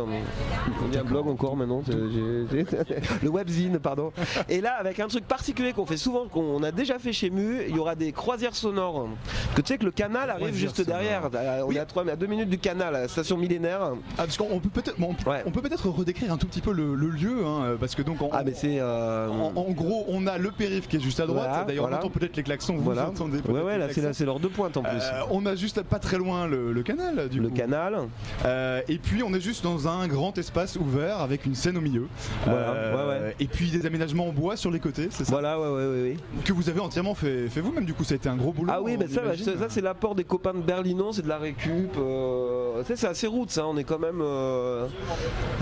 [0.84, 1.82] On dit un blog encore maintenant.
[1.84, 2.66] c'est- j'ai- j'ai-
[3.22, 4.10] le webzine, pardon.
[4.48, 7.58] Et là, avec un truc particulier qu'on fait souvent, qu'on a déjà fait chez Mu,
[7.68, 9.06] il y aura des croisières sonores.
[9.54, 11.22] Que tu sais que le canal arrive juste derrière.
[11.66, 13.80] On est à, à deux minutes du canal, à la station millénaire.
[14.12, 15.42] Ah, parce qu'on peut peut-être bon, on- Ouais.
[15.46, 18.20] on peut peut-être redécrire un tout petit peu le, le lieu hein, parce que donc
[18.22, 18.78] en, Ah, mais c'est.
[18.80, 21.84] euh, en- en gros on a le périph qui est juste à droite Voilà, d'ailleurs
[21.84, 21.96] voilà.
[21.96, 23.08] on entend peut-être les klaxons vous voilà.
[23.08, 24.02] entendez Ouais, là, c'est klaxons.
[24.08, 24.98] là, c'est l'heure de pointe en plus.
[25.00, 27.54] Euh, on a juste pas très loin le, le canal du le coup.
[27.54, 27.96] canal.
[28.44, 31.80] Euh, et puis on est juste dans un grand espace ouvert avec une scène au
[31.80, 32.06] milieu.
[32.44, 33.36] Voilà, ouais, ouais.
[33.40, 36.16] Et puis des aménagements en bois sur les côtés, c'est ça Voilà, ouais, ouais, ouais.
[36.44, 38.72] Que vous avez entièrement fait, fait vous-même du coup, ça a été un gros boulot.
[38.74, 41.96] Ah oui, bah ça, ça, c'est l'apport des copains de Berlino, c'est de la récup.
[41.98, 43.66] euh, tu sais, c'est assez route, ça.
[43.66, 44.20] On est quand même.
[44.20, 44.86] euh,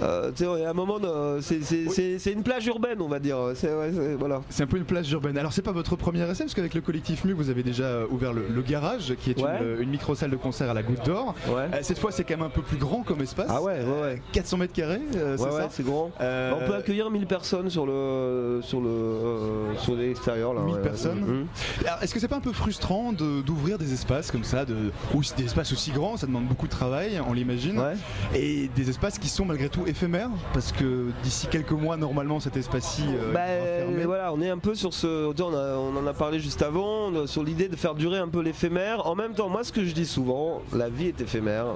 [0.03, 0.97] euh, tu sais, à un moment,
[1.40, 3.37] c'est- une plage urbaine, on va dire.
[3.55, 4.40] C'est ouais, voilà.
[4.59, 5.37] Un peu une plage urbaine.
[5.37, 8.33] Alors c'est pas votre premier essai parce qu'avec le collectif Mu vous avez déjà ouvert
[8.33, 9.59] le, le garage qui est Ouais.
[9.61, 11.35] une, une micro-salle de concert à la Goutte d'Or.
[11.49, 11.83] Ouais.
[11.83, 13.49] Cette fois c'est quand même un peu plus grand comme espace.
[13.51, 14.23] Ah ouais, ouais, ouais.
[14.33, 16.11] 400 mètres carrés, c'est ça c'est grand.
[16.18, 20.62] Bah, on peut accueillir 1000 personnes sur le sur le sur l'extérieur là.
[20.62, 20.83] 1000 ouais, ouais.
[20.85, 21.47] personnes.
[21.85, 24.77] Alors, Est-ce que c'est pas un peu frustrant de- d'ouvrir des espaces comme ça, de,
[25.15, 27.95] ou des espaces aussi grands, ça demande beaucoup de travail, on l'imagine, Ouais.
[28.35, 32.57] et des espaces qui sont malgré tout éphémères, parce que d'ici quelques mois normalement cet
[32.57, 33.41] espace-ci euh, Bah,
[33.87, 34.05] fermé.
[34.05, 35.27] voilà, on est un peu sur ce.
[35.43, 38.41] On, a- on en a parlé juste avant, sur l'idée de faire durer un peu
[38.41, 39.07] l'éphémère.
[39.07, 41.67] En même temps, moi, ce que je dis souvent, la vie est éphémère.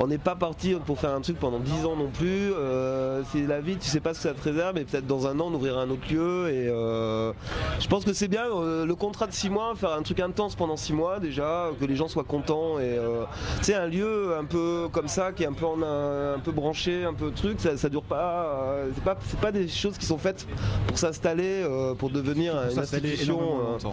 [0.00, 2.52] On n'est pas parti pour faire un truc pendant 10 ans non plus.
[2.52, 5.26] Euh, c'est la vie, tu sais pas ce que ça te réserve, mais peut-être dans
[5.26, 6.48] un an, on ouvrira un autre lieu.
[6.50, 7.32] Et euh,
[7.80, 10.54] je pense que c'est bien euh, le contrat de 6 mois, faire un truc intense
[10.54, 12.78] pendant 6 mois déjà, que les gens soient contents.
[12.78, 13.24] Et euh,
[13.58, 16.38] tu sais, un lieu, un peu comme ça, qui est un peu, en un, un
[16.38, 18.46] peu branché, un peu truc, ça, ça dure pas.
[18.64, 20.46] euh, c'est pas, c'est pas des choses qui sont faites
[20.86, 23.40] pour s'installer, euh, pour devenir une institution.
[23.74, 23.88] euh,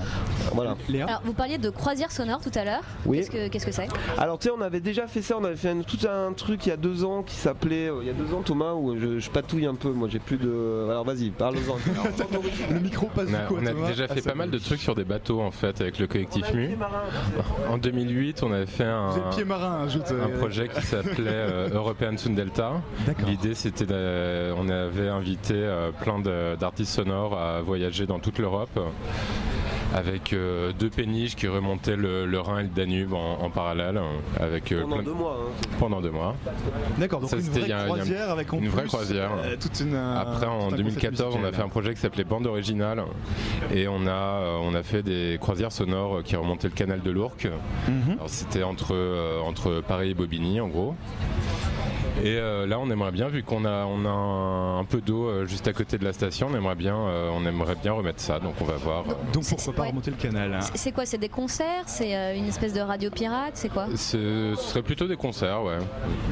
[0.54, 0.76] voilà.
[0.88, 2.82] Léa Alors, vous parliez de croisière sonore tout à l'heure.
[3.06, 3.18] Oui.
[3.18, 3.88] Qu'est-ce que qu'est-ce que c'est?
[4.18, 6.66] Alors tu sais, on avait déjà fait ça, on avait fait un- tout un truc
[6.66, 8.98] il y a deux ans qui s'appelait, euh, il y a deux ans Thomas, où
[8.98, 10.88] je, je patouille un peu, moi j'ai plus de...
[10.90, 11.60] Alors vas-y, parle-en.
[12.74, 14.36] Le micro passe On du a, coup à on a déjà Ah, fait ça pas
[14.36, 16.70] mal de trucs sur des bateaux en fait avec le collectif Mu.
[17.68, 20.12] En 2008, on avait fait un, Vous êtes pied marin, ajoute.
[20.12, 22.74] un euh, projet qui s'appelait euh, European Sound Delta.
[23.26, 23.86] L'idée c'était
[24.56, 28.80] on avait invité euh, plein d'artistes sonores à voyager dans toute l'Europe
[29.96, 33.98] avec euh, deux péniches qui remontaient le, le Rhin et le Danube en, en parallèle
[33.98, 34.04] euh,
[34.40, 35.38] avec euh, Pendant plein- deux mois.
[35.40, 35.68] hein.
[35.80, 36.36] pendant deux mois.
[36.98, 39.32] D'accord, donc Ça, une vraie a- croisière avec en une vraie croisière.
[39.44, 42.46] euh, toute une, Après, en concept 2014, on a fait un projet qui s'appelait Bande
[42.48, 43.04] Originale
[43.74, 47.10] et on a, euh, on a fait des croisières sonores qui remontaient le canal de
[47.12, 47.48] l'Ourcq.
[47.88, 50.96] Alors, C'était entre, euh, entre Paris et Bobigny, en gros.
[52.24, 55.28] Et euh, là, on aimerait bien, vu qu'on a, on a un, un peu d'eau
[55.28, 58.20] euh, juste à côté de la station, on aimerait bien, euh, on aimerait bien remettre
[58.20, 58.40] ça.
[58.40, 59.04] Donc, on va voir.
[59.34, 59.88] Donc pourquoi pas ouais.
[59.90, 60.60] remonter le canal hein.
[60.76, 61.84] C'est- quoi C'est des concerts?
[61.86, 63.52] C'est euh, une espèce de radio pirate?
[63.54, 63.86] C'est quoi?
[63.96, 65.78] Ce serait plutôt des concerts, ouais.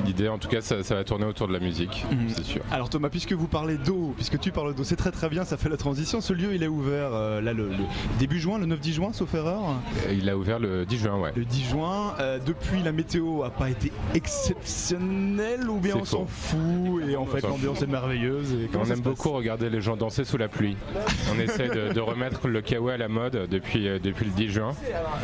[0.05, 2.29] L'idée, en tout cas, ça, ça va tourner autour de la musique, Mhm.
[2.35, 2.61] c'est sûr.
[2.71, 5.55] Alors Thomas, puisque vous parlez d'eau, puisque tu parles d'eau, c'est très très bien, ça
[5.57, 6.19] fait la transition.
[6.21, 7.75] Ce lieu, il est ouvert euh, là le, le
[8.19, 9.61] début juin, le 9-10 juin, sauf erreur?
[10.11, 11.31] Il a ouvert le 10 juin, ouais.
[11.35, 12.13] Le 10 juin.
[12.19, 17.25] Euh, depuis, la météo a pas été exceptionnelle ou bien on s'en fout et en
[17.25, 18.53] fait l'ambiance est merveilleuse.
[18.53, 20.75] Et On aime beaucoup regarder les gens danser sous la pluie.
[21.35, 24.49] On essaie de, de remettre le kawaii à la mode depuis, euh, depuis le 10
[24.49, 24.71] juin.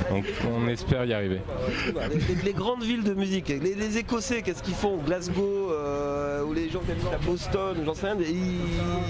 [0.10, 0.26] Donc
[0.56, 1.42] on espère y arriver.
[1.88, 4.98] Les, les- les grandes villes de musique, les, les Écossais, qu'est-ce qu'ils font?
[4.98, 8.36] Glasgow, euh, ou les gens qui habitent à Boston, j'en sais rien, il,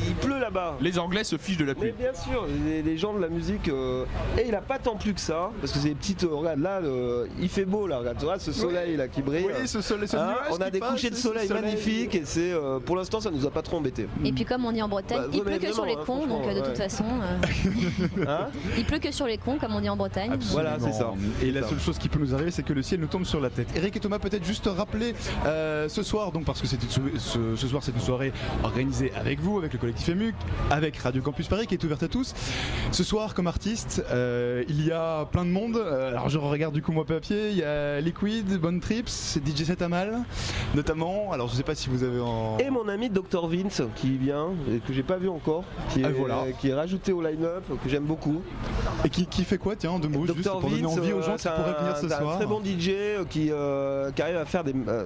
[0.07, 0.77] il pleut là-bas.
[0.81, 1.91] Les Anglais se fichent de la Mais pluie.
[1.97, 4.05] bien sûr, les, les gens de la musique, euh,
[4.37, 6.59] et il a pas tant plus que ça, parce que c'est des petites, euh, regarde
[6.59, 9.45] là, le- il fait beau là, regarde, tu vois ce soleil là qui brille.
[9.47, 11.63] Oui, ce soleil, ce Hein, nuage on a des couchers de soleil, soleil.
[11.63, 14.07] magnifiques et c'est euh, pour l'instant ça nous a pas trop embêté.
[14.23, 16.23] Et puis comme on dit en Bretagne, Bah, il pleut que sur les vraiment, cons,
[16.23, 19.75] hein, donc euh, de toute façon, euh, Hein il pleut que sur les cons, comme
[19.75, 20.38] on dit en Bretagne.
[20.51, 21.13] Voilà, c'est ça.
[21.41, 21.69] Et la ça.
[21.69, 23.67] seule chose qui peut nous arriver, c'est que le ciel nous tombe sur la tête.
[23.75, 25.13] Eric et Thomas, peut-être juste rappeler
[25.45, 28.31] euh, ce soir, donc parce que c'est une sou- ce, ce soir, c'est une soirée
[28.63, 30.36] organisée avec vous, avec le collectif EMUC,
[30.69, 32.33] avec Radio Campus Paris qui est ouverte à tous.
[32.91, 35.77] Ce soir, comme artiste, euh, il y a plein de monde.
[35.77, 37.49] Alors je regarde du coup moi papier.
[37.51, 40.19] Il y a Liquid, Bonne Trips, DJ 7 Amal,
[41.32, 42.58] Alors je sais pas si vous avez en.
[42.60, 46.06] Et mon ami Dr Vince qui vient, et que j'ai pas vu encore, qui est,
[46.06, 46.43] Ah, voilà.
[46.60, 48.41] qui est rajouté au line-up, que j'aime beaucoup.
[49.06, 51.13] Et qui, qui fait quoi, tiens, en deux mots, juste Dr pour donner Vince, envie
[51.13, 52.38] aux euh, gens qui c'est pourraient venir un- ce c'est un soir.
[52.38, 55.06] très bon DJ euh, qui, euh, qui arrive à faire des, euh,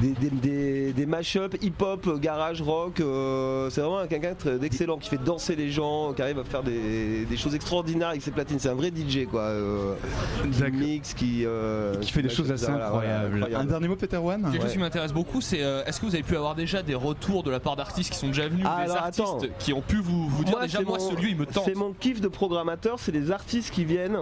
[0.00, 3.00] des, des, des, des mash-up hip-hop, garage, rock.
[3.00, 7.24] euh, c'est vraiment quelqu'un d'excellent qui fait danser les gens, qui arrive à faire des,
[7.24, 8.58] des choses extraordinaires avec ses platines.
[8.58, 9.42] C'est un vrai DJ quoi.
[9.42, 9.94] euh,
[10.42, 13.34] qui mix, qui, euh, qui fait des choses assez voilà, incroyables.
[13.36, 13.62] incroyable.
[13.62, 14.72] Un dernier mot, Peter One Quelque chose Ouais.
[14.72, 17.50] qui m'intéresse beaucoup, c'est euh, est-ce que vous avez pu avoir déjà des retours de
[17.50, 19.46] la part d'artistes qui sont déjà venus, Ah, des alors, artistes attends.
[19.58, 21.64] qui ont pu vous, vous dire Moi, déjà moi mon- ce lieu il me tente
[21.64, 24.18] C'est mon kiff de programmateur, c'est les artistes qui viennent.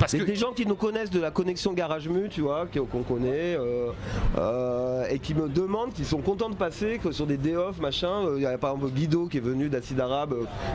[0.00, 2.80] Parce que des gens qui nous connaissent de la connexion Garage Mu, tu vois, qui-
[2.80, 3.90] qu'on connaît, euh,
[4.38, 7.78] euh, et qui me demandent, qui sont contents de passer, que sur des day off,
[7.80, 8.10] machin.
[8.26, 10.34] euh, Il y a par exemple Guido qui est venu d'Acide Arabe,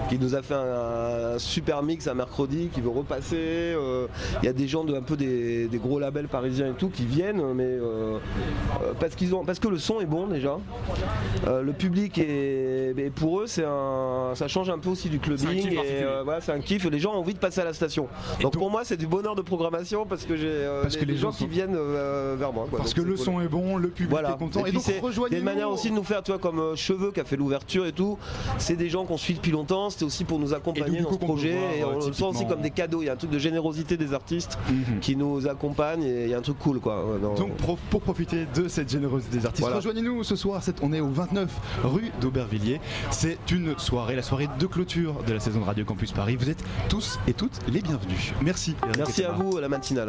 [0.09, 3.75] qui nous a fait un, un super mix un mercredi, qui veut repasser.
[4.41, 6.89] Il y a des gens de un peu des, des gros labels parisiens et tout
[6.89, 7.77] qui viennent, mais
[8.99, 10.57] parce qu'ils ont, parce que le son est bon déjà.
[11.47, 15.73] Le public est, pour eux, c'est un, ça change un peu aussi du clubbing.
[15.73, 16.85] et, voilà, c'est un kiff.
[16.85, 18.07] Les gens ont envie de passer à la station.
[18.41, 21.06] Donc, pour moi, c'est du bonheur de programmation parce que j'ai euh, Parce les, que
[21.06, 22.67] les gens qui viennent euh, vers moi.
[22.69, 22.80] quoi.
[22.80, 24.32] Parce Donc, que le son est bon, le public Voilà.
[24.34, 24.65] est content.
[24.65, 26.32] Et Et, donc c'est il y a rejoignez une manière aussi de nous faire, tu
[26.32, 28.17] vois, comme euh, Cheveux qui a fait l'ouverture et tout.
[28.58, 29.89] C'est des gens qu'on suit depuis longtemps.
[29.89, 31.58] C'était aussi pour nous accompagner dans ce projet.
[31.58, 33.01] voir, et on le sent aussi comme des cadeaux.
[33.01, 34.99] Il y a un truc de générosité des artistes Mhm.
[34.99, 37.04] qui nous accompagnent et il y a un truc cool, quoi.
[37.38, 37.51] Donc
[37.89, 39.78] pour profiter de cette générosité des artistes, Voilà.
[39.78, 41.49] rejoignez-nous ce soir, on est au 29
[41.84, 42.82] rue d'Aubervilliers.
[43.12, 46.36] C'est une soirée, la soirée de clôture de la saison de Radio Campus Paris.
[46.36, 48.34] Vous êtes tous et toutes les bienvenus.
[48.41, 48.75] Merci.
[49.05, 50.07] Merci à vous, à la matinale.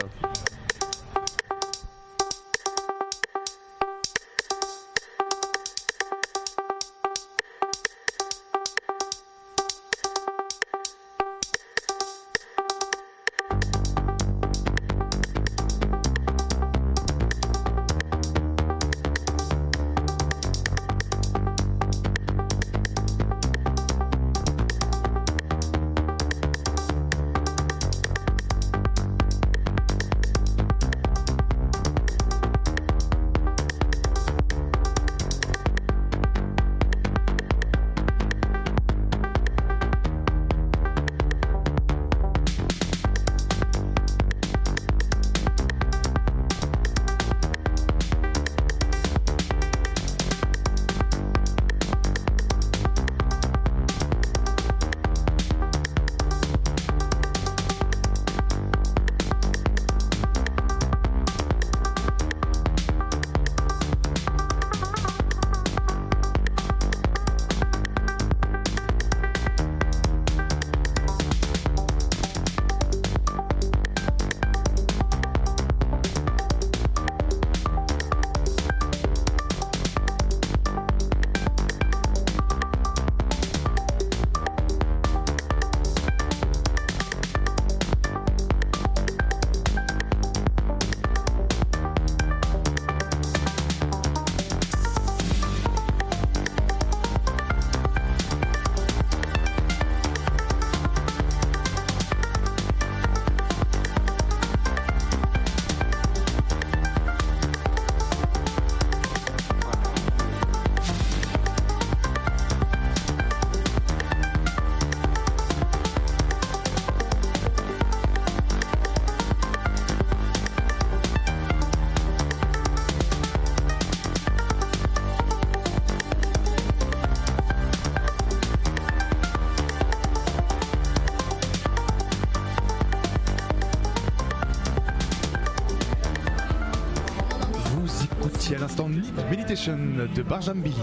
[139.66, 140.76] De Barjam Billy.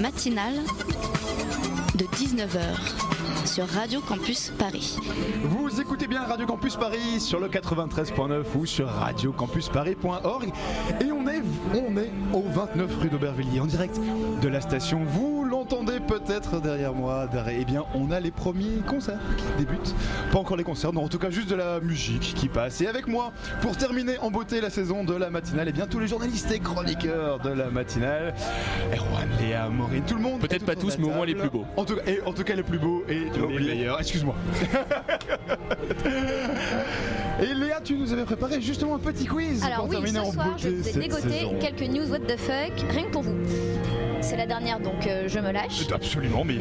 [0.00, 0.56] Matinale
[1.94, 4.96] de 19h sur Radio Campus Paris.
[5.44, 10.52] Vous écoutez bien Radio Campus Paris sur le 93.9 ou sur radiocampusparis.org
[11.00, 11.42] et on est,
[11.74, 14.00] on est au 29 rue d'Aubervilliers en direct
[14.42, 15.02] de la station.
[15.06, 15.33] Vous
[16.06, 17.26] peut-être derrière moi.
[17.26, 19.94] Derrière, eh bien, on a les premiers concerts qui débutent.
[20.32, 22.80] Pas encore les concerts, non, en tout cas juste de la musique qui passe.
[22.80, 26.00] Et avec moi, pour terminer en beauté la saison de la matinale, eh bien tous
[26.00, 28.34] les journalistes et chroniqueurs de la matinale.
[28.92, 30.40] Erwan, Léa, Maureen, tout le monde.
[30.40, 31.64] Peut-être pas tous, mais au moins les plus beaux.
[31.76, 33.24] En tout, cas, et en tout cas les plus beaux et
[33.58, 34.00] les meilleurs.
[34.00, 34.34] Excuse-moi.
[37.42, 40.24] et Léa, tu nous avais préparé justement un petit quiz Alors pour oui, terminer ce
[40.24, 41.54] en soir, beauté je vous ai cette dégoté saison.
[41.60, 43.34] quelques news what the fuck, rien que pour vous.
[44.24, 45.84] C'est la dernière, donc euh, je me lâche.
[45.92, 46.54] Absolument, mais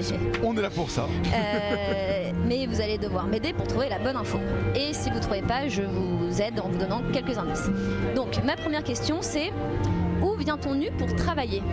[0.44, 1.08] on est là pour ça.
[1.34, 4.38] Euh, mais vous allez devoir m'aider pour trouver la bonne info.
[4.76, 7.70] Et si vous ne trouvez pas, je vous aide en vous donnant quelques indices.
[8.18, 9.52] Donc, ma première question, c'est
[10.22, 11.64] où vient-on nu pour travailler?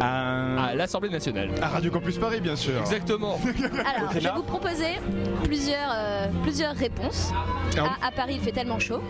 [0.00, 1.50] À, À l'Assemblée nationale.
[1.60, 2.78] à Radio Campus Paris, bien sûr.
[2.80, 3.40] Exactement.
[3.96, 5.00] Alors, je vais vous proposer
[5.42, 7.32] plusieurs, euh, plusieurs réponses.
[7.76, 7.96] Ah.
[8.02, 9.02] A, à Paris, il fait tellement chaud.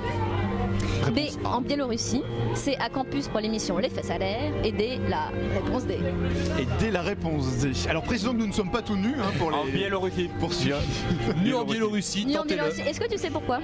[1.13, 2.23] B, en Biélorussie.
[2.55, 4.53] C, à campus pour l'émission Les Fesses à l'air.
[4.65, 5.99] Et D, la réponse D.
[6.61, 7.73] Et dès la réponse D.
[7.89, 9.57] Alors précisons que nous ne sommes pas tout nus hein, pour les.
[9.63, 10.29] En Biélorussie.
[10.41, 10.79] Pour suivre.
[11.43, 12.45] Nu en Biélorussie, Ni en.
[12.45, 12.81] Biélorussie.
[12.83, 13.61] Est-ce que tu sais pourquoi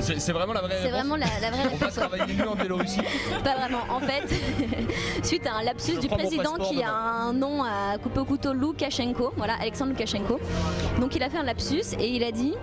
[0.00, 0.98] C'est vraiment la vraie C'est réponse.
[1.00, 3.00] vraiment la, la vraie On va travailler nu en Biélorussie.
[3.44, 3.80] Pas vraiment.
[3.90, 4.24] En fait,
[5.22, 8.52] suite à un lapsus Je du président qui a un nom à couper au couteau
[8.52, 10.38] Loukachenko, voilà, Alexandre Loukachenko.
[11.00, 12.54] Donc il a fait un lapsus et il a dit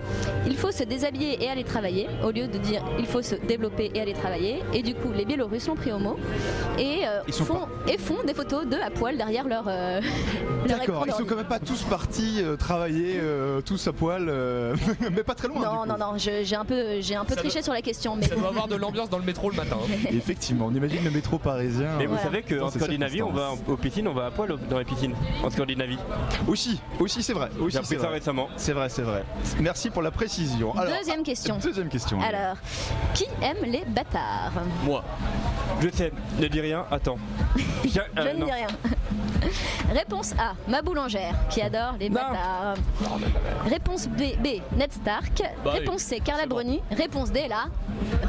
[0.45, 3.91] il faut se déshabiller et aller travailler, au lieu de dire il faut se développer
[3.93, 4.63] et aller travailler.
[4.73, 6.17] Et du coup, les Biélorusses l'ont pris au mot
[6.79, 9.65] et, euh, font, et font des photos de à poil derrière leur.
[9.67, 10.01] euh,
[10.67, 14.75] D'accord, ils sont quand même pas tous partis euh, travailler, euh, tous à poil, euh,
[15.11, 15.59] mais pas très loin.
[15.61, 18.15] Non, non, non, j'ai un peu, j'ai un peu Ça triché doit- sur la question,
[18.15, 19.77] mais Ça doit avoir de l'ambiance dans le métro le matin.
[19.81, 19.93] hein.
[20.11, 21.89] Effectivement, on imagine le métro parisien.
[21.97, 22.23] Mais vous Voilà.
[22.23, 25.13] savez qu'en Scandinavie, on va aux piscines, on va à poil dans les piscines.
[25.43, 25.97] En Scandinavie.
[26.47, 27.49] Aussi, aussi c'est vrai.
[27.59, 28.17] Aussi J'ai appris c'est ça vrai.
[28.19, 28.47] récemment.
[28.57, 29.23] C'est vrai, c'est vrai.
[29.59, 30.73] Merci pour la précision.
[30.77, 31.57] Alors, Deuxième question.
[31.61, 32.19] Deuxième question.
[32.21, 32.55] alors,
[33.13, 35.03] qui aime les bâtards Moi.
[35.81, 37.17] Je sais, ne dis rien, attends.
[37.85, 38.45] Je euh, ne non.
[38.45, 38.67] dis rien.
[39.91, 42.75] Réponse A, ma boulangère, qui adore les bâtards.
[43.65, 45.41] Réponse B, B, Ned Stark.
[45.63, 46.55] Bah Réponse C, Carla bon.
[46.55, 46.81] Bruni.
[46.91, 47.65] Réponse D, là.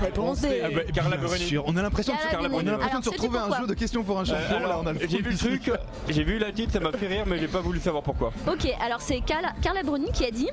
[0.01, 0.63] Réponse D.
[0.65, 1.59] Ah bah, Carla Bruni.
[1.65, 2.71] on a l'impression de, Carla on a Bruni.
[2.71, 4.43] l'impression de se retrouver un jeu de questions pour un champion.
[4.51, 5.71] Euh, alors, là, on a le j'ai vu le truc,
[6.09, 8.33] j'ai vu la titre, ça m'a fait rire, mais j'ai pas voulu savoir pourquoi.
[8.49, 10.49] Ok, alors c'est Carla, Carla Bruni qui a dit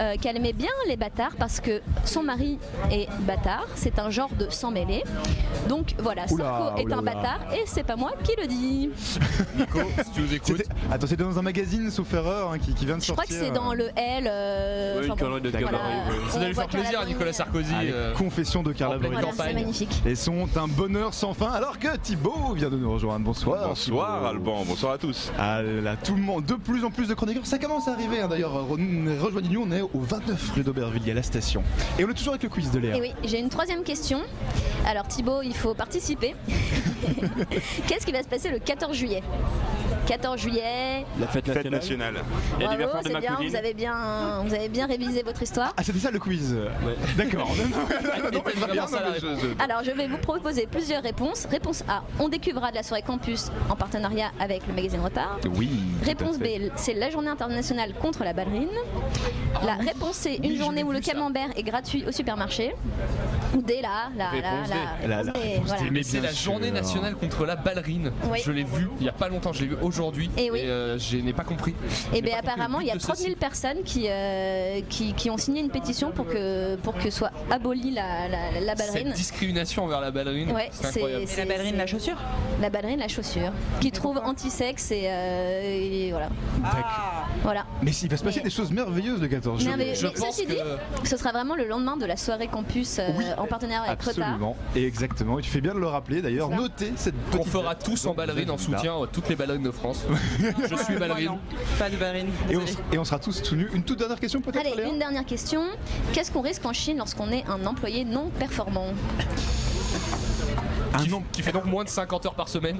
[0.00, 2.58] euh, qu'elle aimait bien les bâtards parce que son mari
[2.90, 5.02] est bâtard, c'est un genre de sang mêlé.
[5.68, 8.90] Donc voilà, Oula, Sarko est un bâtard et c'est pas moi qui le dis.
[9.56, 10.62] Nico, si tu nous écoutes.
[10.90, 13.40] Attends, c'était dans un magazine, sauf erreur, hein, qui, qui vient de Je crois sortir.
[13.40, 14.28] que c'est dans euh, le L.
[14.30, 15.78] euh, Oui, une enfin bon, connerie de voilà,
[16.30, 17.34] Ça doit lui faire plaisir à Nicolas Bruni.
[17.34, 17.72] Sarkozy.
[17.74, 18.98] Ah, euh, confessions de Carla.
[18.98, 20.02] Voilà, c'est magnifique.
[20.06, 23.24] Et sont un bonheur sans fin, alors que Thibaut vient de nous rejoindre.
[23.24, 23.68] Bonsoir.
[23.68, 24.26] Bonsoir Thibaut.
[24.26, 25.30] Alban, bonsoir à tous.
[25.38, 28.20] Ah là, tout le monde, de plus en plus de chroniqueurs, ça commence à arriver
[28.20, 28.52] hein, d'ailleurs.
[28.70, 31.62] Re- Rejoignez-nous, on est au 29 rue d'Aubervilliers à la station.
[31.98, 32.96] Et on est toujours avec le quiz de Léa.
[32.96, 34.20] Et oui, j'ai une troisième question.
[34.86, 36.34] Alors Thibaut, il faut participer.
[37.86, 39.22] Qu'est-ce qui va se passer le 14 juillet?
[40.10, 41.06] 14 juillet.
[41.20, 42.14] La fête Fête nationale.
[42.14, 42.24] nationale.
[42.58, 43.38] Bravo, c'est ma bien.
[43.40, 45.72] Vous avez bien, vous avez bien révisé votre histoire.
[45.76, 46.56] Ah, c'était ça le quiz
[47.16, 47.48] D'accord.
[49.60, 51.46] Alors, je vais vous proposer plusieurs réponses.
[51.48, 55.38] Réponse A, on décuvra de la soirée campus en partenariat avec le magazine Retard.
[55.56, 55.70] Oui.
[56.04, 58.68] Réponse B, c'est la journée internationale contre la ballerine.
[59.64, 61.12] La réponse C, une Oui, journée où le ça.
[61.12, 62.74] camembert est gratuit au supermarché.
[63.56, 64.32] Ou D, là, là,
[65.06, 65.32] là, là.
[65.92, 68.10] Mais c'est la journée nationale contre la ballerine.
[68.28, 68.40] Oui.
[68.44, 69.99] Je l'ai vu il y a pas longtemps, je l'ai vu aujourd'hui.
[70.36, 70.60] Et oui.
[70.64, 71.74] euh, je n'ai pas compris.
[72.12, 73.36] Et n'ai bien apparemment, il y a but de 30 000 ceci.
[73.36, 77.90] personnes qui, euh, qui, qui ont signé une pétition pour que, pour que soit abolie
[77.92, 79.08] la, la, la ballerine.
[79.08, 82.16] Cette discrimination envers la ballerine, Ouais, c'est c'est- c'est- c'est- chaussure
[82.60, 86.28] La ballerine, la chaussure, qui trouve anti-sexe et, euh, et voilà.
[87.42, 87.64] Voilà.
[87.82, 89.76] Mais il va se passer des choses merveilleuses le 14 Mais, juillet.
[89.90, 92.48] mais- Je mais pense ceci que- dit, ce sera vraiment le lendemain de la soirée
[92.48, 94.24] campus euh, Oui, en partenariat avec Retard.
[94.28, 95.38] Absolument, et exactement.
[95.38, 96.50] Et tu fais bien de le rappeler d'ailleurs.
[96.50, 97.48] Notez cette On petite.
[97.52, 99.79] fera tous en ballerine en soutien à toutes les ballerines de France.
[100.70, 101.38] Je suis ballerine.
[101.78, 102.30] Pas de ballerine.
[102.50, 103.70] Et on, et on sera tous tout nus.
[103.72, 105.62] Une toute dernière question peut-être Allez, Léa une dernière question.
[106.12, 108.88] Qu'est-ce qu'on risque en Chine lorsqu'on est un employé non performant?
[110.98, 111.22] Qui, nom.
[111.32, 112.78] qui fait donc moins de 50 heures par semaine.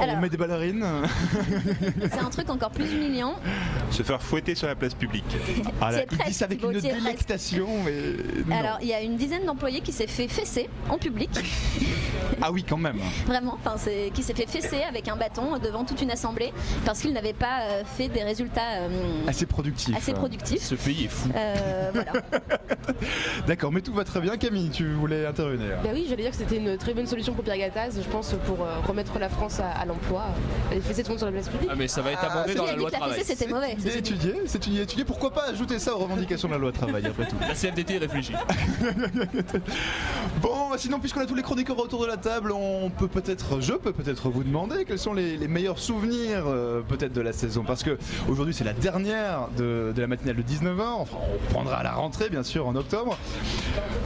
[0.00, 0.16] Alors.
[0.16, 0.84] On met des ballerines.
[2.02, 3.34] C'est un truc encore plus humiliant.
[3.90, 5.24] Se faire fouetter sur la place publique.
[5.80, 8.02] Ah là, il dit presque, ça avec Thibaut, une délectation, mais.
[8.46, 8.56] non.
[8.56, 11.30] Alors, il y a une dizaine d'employés qui s'est fait fesser en public.
[12.40, 12.98] Ah oui, quand même.
[13.26, 13.58] Vraiment,
[14.14, 16.52] qui s'est fait fesser avec un bâton devant toute une assemblée
[16.84, 19.96] parce qu'il n'avait pas euh, fait des résultats euh, Assez productif.
[19.96, 20.62] assez productifs.
[20.62, 21.28] Ce pays est fou.
[21.34, 22.12] Euh, voilà.
[23.46, 24.36] D'accord, mais tout va très bien.
[24.36, 25.78] Camille, tu voulais intervenir.
[25.82, 28.34] Bah oui, j'allais dire que c'était une très bonne solution pour Pierre Gattaz, je pense,
[28.46, 30.24] pour euh, remettre la France à, à l'emploi.
[30.72, 31.68] Elle fesser tout le monde sur la place publique.
[31.70, 33.20] Ah, mais ça va être abordé Qui dans la loi travail.
[33.24, 35.04] c'était mauvais C'est étudié, c'est étudié, étudié.
[35.04, 38.34] Pourquoi pas ajouter ça aux revendications de la loi travail après tout La CFDT réfléchit.
[40.40, 43.60] Bon, bah sinon, puisqu'on a tous les chroniqueurs autour de la table, on peut peut-être,
[43.60, 47.32] je peux peut-être vous demander quels sont les, les meilleurs souvenirs euh, peut-être de la
[47.32, 47.62] saison.
[47.66, 47.98] Parce que
[48.28, 50.80] aujourd'hui, c'est la dernière de, de la matinale de 19h.
[50.80, 53.18] Enfin, on prendra à la rentrée, bien sûr, en octobre.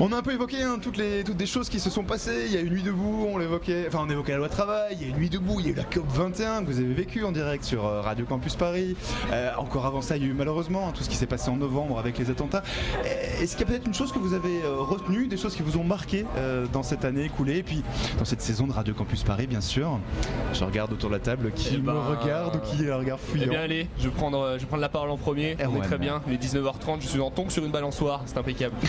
[0.00, 2.44] On a un peu évoqué hein, toutes, les, toutes des choses qui se sont passées.
[2.46, 4.96] Il y a eu Nuit debout, on l'évoquait, enfin, on évoquait la loi travail.
[5.00, 6.78] Il y a eu Nuit debout, il y a eu la COP 21 que vous
[6.80, 8.96] avez vécu en direct sur euh, Radio Campus Paris.
[9.32, 11.56] Euh, encore avant ça, il y a eu malheureusement tout ce qui s'est passé en
[11.56, 12.62] novembre avec les attentats.
[13.04, 15.62] Euh, Est-ce qu'il y a peut-être une chose que vous avez retenue, des choses qui
[15.62, 17.82] vous ont marqué euh, dans cette année écoulée, et puis
[18.18, 19.98] dans cette saison de Radio Campus Paris, bien sûr?
[20.52, 22.98] Je regarde autour de la table qui Eh ben, me regarde ou qui a un
[22.98, 25.56] regard Eh bien allez, je vais prendre, je vais prendre la parole en premier.
[25.60, 25.82] On Erwan.
[25.82, 26.20] est très bien.
[26.26, 28.74] Il est 19h30, je suis en tongue sur une balançoire, c'est impeccable.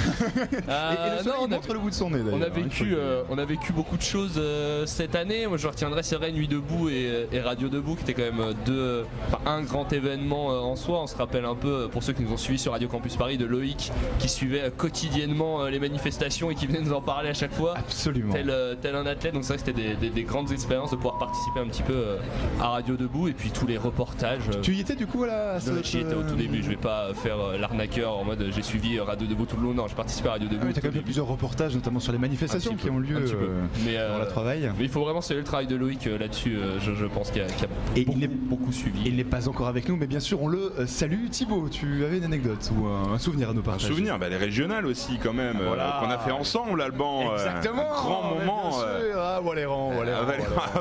[0.46, 2.40] Et, et le soleil non, on a, montre le bout de son nez d'ailleurs.
[2.40, 2.96] on a hein, vécu,
[3.30, 5.48] on a vécu beaucoup de choses euh, cette année.
[5.48, 8.40] Moi, je retiendrai c'est vrai Nuit debout et, et Radio debout, qui était quand même
[8.40, 11.02] euh, deux, enfin, un grand événement euh, en soi.
[11.02, 13.16] On se rappelle un peu euh, pour ceux qui nous ont suivis sur Radio Campus
[13.16, 17.02] Paris de Loïc, qui suivait euh, quotidiennement euh, les manifestations et qui venait nous en
[17.02, 17.74] parler à chaque fois.
[17.78, 18.34] Absolument.
[18.34, 20.92] Tel, euh, tel un athlète, donc c'est vrai que c'était des, des- des grandes expériences
[20.92, 22.18] de pouvoir participer un petit peu euh,
[22.62, 24.50] à Radio Debout et puis tous les reportages.
[24.54, 25.52] euh, Tu y étais du coup à la.
[25.52, 28.18] à non, cette, J'y étais au tout euh, début, je vais pas faire euh, l'arnaqueur
[28.18, 30.34] en mode euh, j'ai suivi euh, Radio Debout tout le long, non, j'ai participé à
[30.34, 30.68] Radio Ah Debout.
[30.68, 32.96] oui, t'as quand même fait plusieurs reportages, notamment sur les manifestations Un petit qui peu,
[32.96, 34.70] ont lieu euh, Mais, euh, dans la travail.
[34.78, 37.32] Mais il faut vraiment saluer le travail de Loïc euh, là-dessus, euh, je, je pense
[37.32, 37.50] qu'il a, a
[37.98, 39.02] Et il beaucoup, suivi.
[39.06, 41.30] Il n'est pas encore avec nous, mais bien sûr, on le euh, salue.
[41.30, 44.30] Thibaut, tu avais une anecdote ou un, un souvenir à nous Un partager souvenir, bah,
[44.30, 46.00] les régionales aussi quand même, Voilà.
[46.02, 47.32] qu'on a fait ensemble, Alban.
[47.32, 48.72] euh, Exactement un grand moment.
[49.18, 49.92] Ah, Valéran,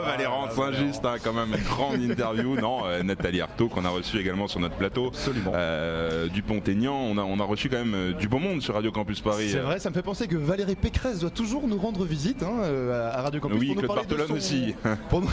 [0.05, 0.49] Valéran.
[0.51, 2.55] Saint-Just, hein, quand même, une grande interview.
[2.65, 5.09] Non, euh, Nathalie Arthaud, qu'on a reçu également sur notre plateau.
[5.09, 5.53] Absolument.
[5.55, 9.21] Euh, Dupont-Aignan, on a, on a reçu quand même du beau monde sur Radio Campus
[9.21, 9.49] Paris.
[9.51, 12.61] C'est vrai, ça me fait penser que Valérie Pécresse doit toujours nous rendre visite hein,
[12.63, 14.75] euh, à Radio Campus Oui, pour nous Claude parler de son- aussi.
[15.11, 15.29] pour, nous...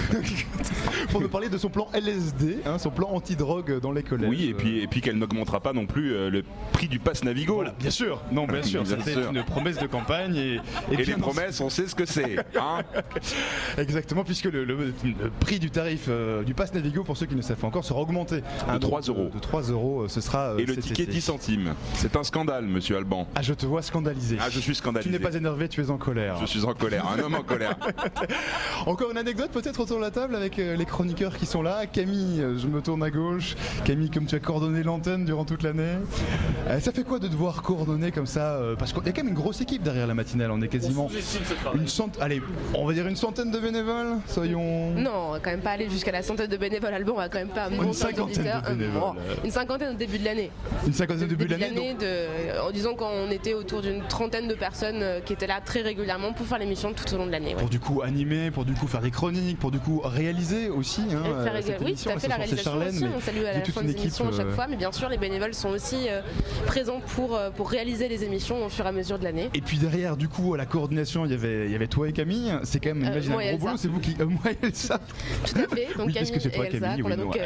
[1.12, 4.30] pour nous parler de son plan LSD, hein, son plan anti-drogue dans les collèges.
[4.30, 6.44] Oui, et puis, et puis qu'elle n'augmentera pas non plus euh, le
[6.74, 7.56] prix du pass Navigo.
[7.56, 8.22] Voilà, bien sûr.
[8.32, 9.32] Non, bien sûr, Bien c'était sûr.
[9.32, 10.60] une promesse de campagne et,
[10.96, 12.38] les promesses, on sait ce que c'est.
[12.60, 12.84] hein.
[13.78, 17.36] Exactement, puisque le, le- le prix du tarif euh, du pass Navigo, pour ceux qui
[17.36, 18.38] ne savent pas encore, sera augmenté.
[18.38, 19.30] De 3 donc, euros.
[19.34, 20.52] De 3 euros, euh, ce sera.
[20.54, 21.12] euh, et le ticket été.
[21.12, 21.74] 10 centimes.
[21.96, 23.28] C'est un scandale, monsieur Alban.
[23.36, 24.38] Ah, je te vois scandalisé.
[24.40, 25.12] Ah, je suis tu scandalisé.
[25.12, 26.38] n'es pas énervé, tu es en colère.
[26.40, 27.76] Je suis en colère, un homme en colère.
[28.86, 31.86] Encore une anecdote peut-être autour de la table avec euh, les chroniqueurs qui sont là.
[31.86, 33.56] Camille, euh, je me tourne à gauche.
[33.86, 35.95] Camille, comme tu as coordonné l'antenne durant toute l'année,
[36.68, 39.30] euh, ça fait quoi de devoir coordonner comme ça Parce qu'il y a quand même
[39.34, 40.52] une grosse équipe derrière la matinale.
[40.52, 41.10] On est quasiment
[41.76, 42.41] une centaine, allez,
[42.74, 44.18] on va dire une centaine de bénévoles.
[44.28, 44.91] Soyons.
[44.91, 46.93] Non, on va quand même pas aller jusqu'à la centaine de bénévoles.
[46.93, 48.99] Albon, on va quand même pas monter en cinquantaine de bénévoles.
[48.99, 50.52] bon, une cinquantaine au début de l'année.
[50.86, 51.91] Une cinquantaine de début de l'année.
[51.91, 55.82] donc- de- en disant qu'on était autour d'une trentaine de personnes qui étaient là très
[55.82, 57.41] régulièrement pour faire l'émission tout au long de l'année.
[57.46, 57.56] Ouais.
[57.56, 61.02] Pour du coup animer, pour du coup faire des chroniques, pour du coup réaliser aussi.
[61.02, 63.06] Hein, faire euh, cette oui, tout à fait, la réalisation Charlène, aussi.
[63.16, 65.18] On salue à la fin des émissions à chaque euh, fois, mais bien sûr, les
[65.18, 66.22] bénévoles sont aussi euh,
[66.66, 69.50] présents pour, pour réaliser les émissions au fur et à mesure de l'année.
[69.54, 72.10] Et puis derrière, du coup, à la coordination, il y avait, il y avait toi
[72.10, 72.54] et Camille.
[72.64, 73.78] C'est quand même, imagine, un gros boulot.
[73.78, 75.00] C'est vous qui, moi et Elsa.
[75.46, 75.88] Tout à fait.
[75.98, 77.39] Donc Oui, parce que c'est Camille toi, et Elsa, Camille, qu'on a donc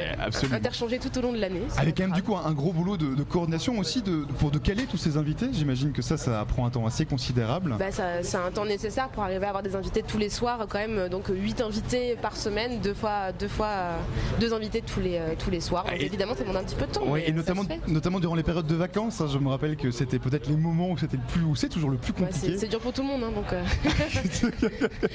[0.51, 1.61] interchangé tout au long de l'année.
[1.77, 4.03] Avec quand même du coup un, gros boulot de, coordination aussi
[4.39, 5.47] pour de caler tous ces invités.
[5.51, 7.75] J'imagine que ça, ça prend un temps assez considérable.
[7.77, 10.65] Bah, ça- c'est un temps nécessaire pour arriver à avoir des invités tous les soirs,
[10.69, 11.09] quand même.
[11.09, 13.97] Donc 8 invités par semaine, deux fois, deux fois, euh,
[14.39, 15.83] deux invités tous les, euh, tous les soirs.
[15.85, 17.01] Donc, Et- évidemment, ça demande un petit peu de temps.
[17.05, 19.91] Oui, mais et notamment, notamment durant les périodes de vacances, hein, je me rappelle que
[19.91, 22.39] c'était peut-être les moments où c'était le plus, où c'est toujours le plus Ouais, c'est
[22.39, 22.57] compliqué.
[22.57, 23.51] c'est dur pour tout le monde, hein, donc.
[23.53, 23.63] euh,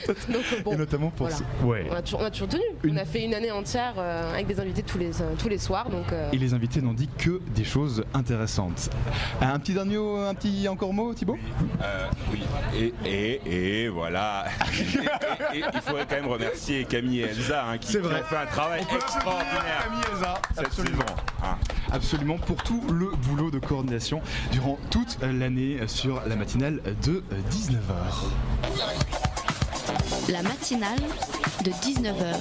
[0.06, 1.36] donc, euh, bon, et notamment pour voilà.
[1.60, 1.86] ce- ouais.
[1.90, 2.62] On a, toujours, on a toujours tenu.
[2.84, 5.48] Une- On a fait une année entière euh, avec des invités tous les, euh, tous
[5.48, 5.88] les soirs.
[5.90, 8.90] Donc, euh, Et les invités n'ont dit que des choses intéressantes.
[9.40, 11.38] Un petit dernier, un petit encore mot, Thibaut?
[11.82, 12.40] Euh, oui,
[12.78, 14.44] et, et, et voilà.
[14.78, 18.36] Et, et- et il faudrait quand même remercier Camille et Elsa hein, qui, ont fait
[18.36, 21.04] un travail extraordinaire Camille et Elsa, cette absolument.
[21.42, 21.56] hein.
[21.92, 27.80] Absolument pour tout le boulot de coordination durant toute l'année sur la matinale de 19h.
[30.30, 30.98] La matinale
[31.64, 32.36] de 19h.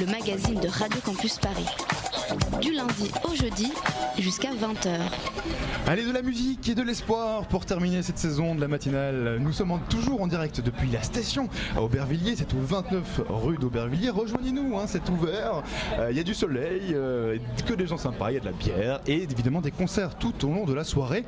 [0.00, 1.66] Le magazine de Radio Campus Paris.
[2.60, 3.72] Du lundi au jeudi
[4.18, 4.98] jusqu'à 20h.
[5.86, 9.38] Allez, de la musique et de l'espoir pour terminer cette saison de la matinale.
[9.40, 14.10] Nous sommes toujours en direct depuis la station à Aubervilliers, c'est au 29 rue d'Aubervilliers.
[14.10, 15.62] Rejoignez-nous, hein, c'est ouvert.
[15.98, 18.44] Euh, Il y a du soleil, euh, que des gens sympas, il y a de
[18.46, 21.24] la bière et évidemment des concerts tout au long de la soirée.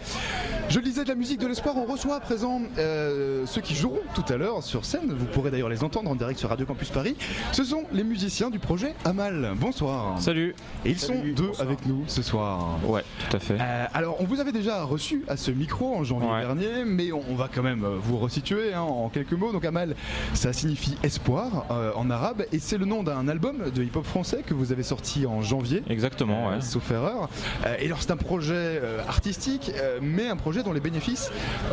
[0.68, 3.74] Je le disais de la musique de l'espoir, on reçoit à présent euh, ceux qui
[3.74, 5.12] joueront tout à l'heure sur scène.
[5.12, 7.16] Vous pourrez d'ailleurs les entendre en direct sur Radio Campus Paris.
[7.52, 9.54] Ce sont les musiciens du projet Amal.
[9.56, 10.20] Bonsoir.
[10.20, 10.54] Salut.
[10.84, 12.78] Et ils sont deux avec nous ce soir.
[12.86, 13.56] Ouais, tout à fait.
[13.60, 16.40] Euh, alors, on vous avait déjà reçu à ce micro en janvier Ouais.
[16.40, 19.52] dernier, mais on, on va quand même euh, vous resituer hein, en quelques mots.
[19.52, 19.94] Donc, Amal,
[20.32, 24.42] ça signifie espoir euh, en arabe, et c'est le nom d'un album de hip-hop français
[24.46, 25.82] que vous avez sorti en janvier.
[25.90, 26.60] Exactement, ouais.
[26.60, 27.28] Sauf erreur.
[27.66, 31.30] Euh, et alors, c'est un projet euh, artistique, euh, mais un projet dont les bénéfices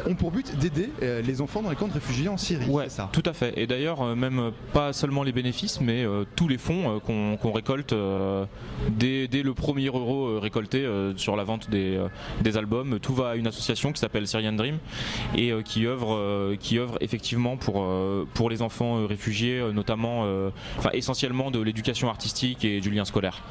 [0.07, 2.69] ont pour but d'aider euh, les enfants dans les camps de réfugiés en Syrie.
[2.69, 3.09] Ouais, ça.
[3.11, 3.53] tout à fait.
[3.57, 7.51] Et d'ailleurs, euh, même pas seulement les bénéfices, mais euh, tous les fonds euh, qu'on
[7.51, 8.45] récolte euh,
[9.01, 12.07] dès, dès le premier euro euh, récolté euh, sur la vente des, euh,
[12.41, 14.77] des albums, tout va à une association qui s'appelle Syrian Dream
[15.35, 17.85] et qui œuvre, qui œuvre effectivement pour,
[18.33, 20.25] pour les enfants réfugiés, notamment,
[20.77, 23.41] enfin essentiellement de l'éducation artistique et du lien scolaire.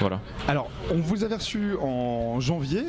[0.00, 0.20] Voilà.
[0.48, 2.82] Alors, on vous avait reçu en janvier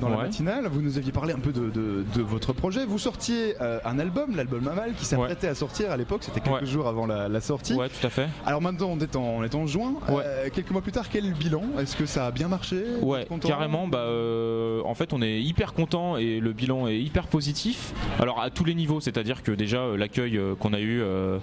[0.00, 0.22] dans la Ouais.
[0.24, 0.66] matinale.
[0.68, 2.84] Vous nous aviez parlé un peu de, de- de votre projet.
[2.86, 3.54] Vous sortiez
[3.84, 6.22] un album, l'album Mamal, qui s'apprêtait à sortir à l'époque.
[6.24, 7.74] C'était quelques jours avant la, la sortie.
[7.74, 8.28] Ouais, tout à fait.
[8.46, 9.94] Alors maintenant, on est en, on est en juin.
[10.10, 12.82] Euh, quelques mois plus tard, quel bilan Est-ce que ça a bien marché?
[13.02, 13.86] Ouais, carrément.
[13.88, 17.92] Bah, euh, en fait, on est hyper content et le bilan est hyper positif.
[18.18, 21.38] Alors à tous les niveaux, c'est-à-dire que déjà euh, l'accueil euh, qu'on a eu euh,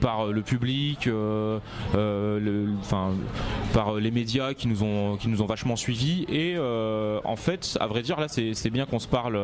[0.00, 1.60] par le public, le-
[2.80, 3.10] enfin
[3.72, 7.86] par les médias qui nous ont qui nous ont vachement suivis et en fait, à
[7.86, 9.38] vrai dire, là, c'est bien qu'on se parle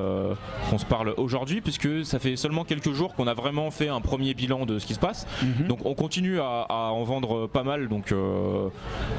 [0.71, 4.01] qu'on se parle aujourd'hui puisque ça fait seulement quelques jours qu'on a vraiment fait un
[4.01, 5.27] premier bilan de ce qui se passe.
[5.43, 5.67] Mhm.
[5.69, 7.89] Donc on continue à, à en vendre pas mal.
[7.89, 8.13] Donc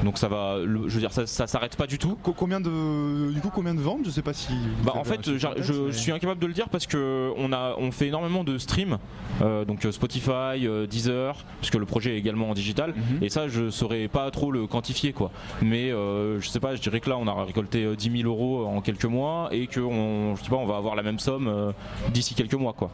[0.04, 0.58] donc ça va.
[0.64, 2.16] le- je veux dire, ça, ça s'arrête pas du tout.
[2.36, 4.00] Combien de du coup combien de ventes?
[4.04, 4.52] Je sais pas si.
[4.84, 7.90] Bah, en fait, je, mais- suis incapable de le dire parce que on a on
[7.92, 8.98] fait énormément de streams,
[9.42, 12.94] euh, donc euh, Spotify, euh, Deezer, puisque le projet est également en digital.
[12.96, 13.22] Mhm.
[13.22, 15.30] Et ça, je saurais pas trop le quantifier quoi.
[15.62, 18.28] Mais euh, je sais pas, je dirais que là, on a récolté euh, 10 000
[18.28, 21.18] euros en quelques mois et que on, je sais pas, on va avoir la même
[21.18, 21.72] somme
[22.12, 22.90] d'ici quelques mois quoi.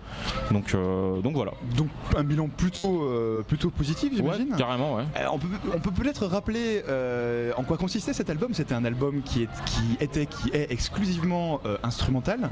[0.51, 0.75] Donc
[1.23, 1.53] donc voilà.
[1.77, 3.09] Donc un bilan plutôt
[3.47, 4.51] plutôt positif, j'imagine?
[4.53, 5.05] Ouais, carrément, ouais.
[5.33, 7.22] On peut on peut peut-être rappeler euh,
[7.57, 8.55] en quoi consistait cet album?
[8.55, 12.51] C'était un album qui, est, qui était qui est exclusivement euh, instrumental,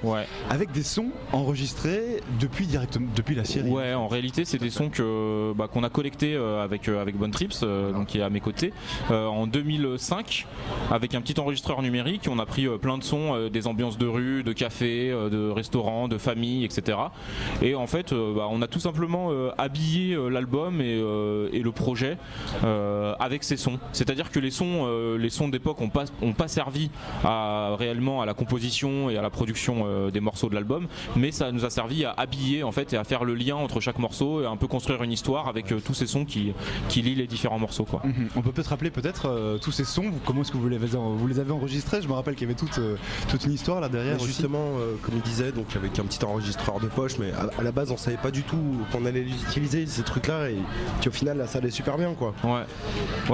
[0.48, 3.70] avec des sons enregistrés depuis directement depuis la Syrie.
[3.70, 7.16] Ouais, en réalité, c'est des sons que bah, qu'on a collectés euh, avec euh, avec
[7.16, 8.72] Bonne Trips, euh, donc qui est à mes côtés,
[9.10, 10.46] euh, en 2005,
[10.90, 12.28] avec un petit enregistreur numérique.
[12.30, 15.28] On a pris euh, plein de sons, euh, des ambiances de rue, de café, euh,
[15.28, 16.98] de restaurants, de famille, etc.
[17.62, 21.48] Et en fait, euh, bah, on a tout simplement euh, habillé euh, l'album et, euh,
[21.52, 22.16] et le projet
[22.64, 23.78] euh, avec ces sons.
[23.92, 26.90] C'est-à-dire que les sons, euh, les sons d'époque ont pas ont pas servi
[27.24, 30.86] à réellement à la composition et à la production euh, des morceaux de l'album,
[31.16, 33.80] mais ça nous a servi à habiller en fait et à faire le lien entre
[33.80, 36.52] chaque morceau et à un peu construire une histoire avec euh, tous ces sons qui
[36.88, 38.00] qui lient les différents morceaux quoi.
[38.04, 38.28] Mhm.
[38.36, 40.02] On peut peut-être rappeler peut-être euh, tous ces sons.
[40.10, 42.02] vous- Comment est-ce que vous les avez, vous les avez enregistrés?
[42.02, 42.96] Je me rappelle qu'il y avait toute, euh,
[43.28, 44.14] toute une histoire là derrière.
[44.16, 44.26] Mais aussi.
[44.28, 47.62] justement, euh, comme il disait, donc avec un petit enregistreur de poche, mais à, à
[47.62, 48.58] la base on savait pas du tout
[48.92, 50.56] qu'on allait les utiliser ces trucs-là et
[51.00, 52.34] puis au final là ça allait super bien quoi.
[52.44, 52.62] Ouais,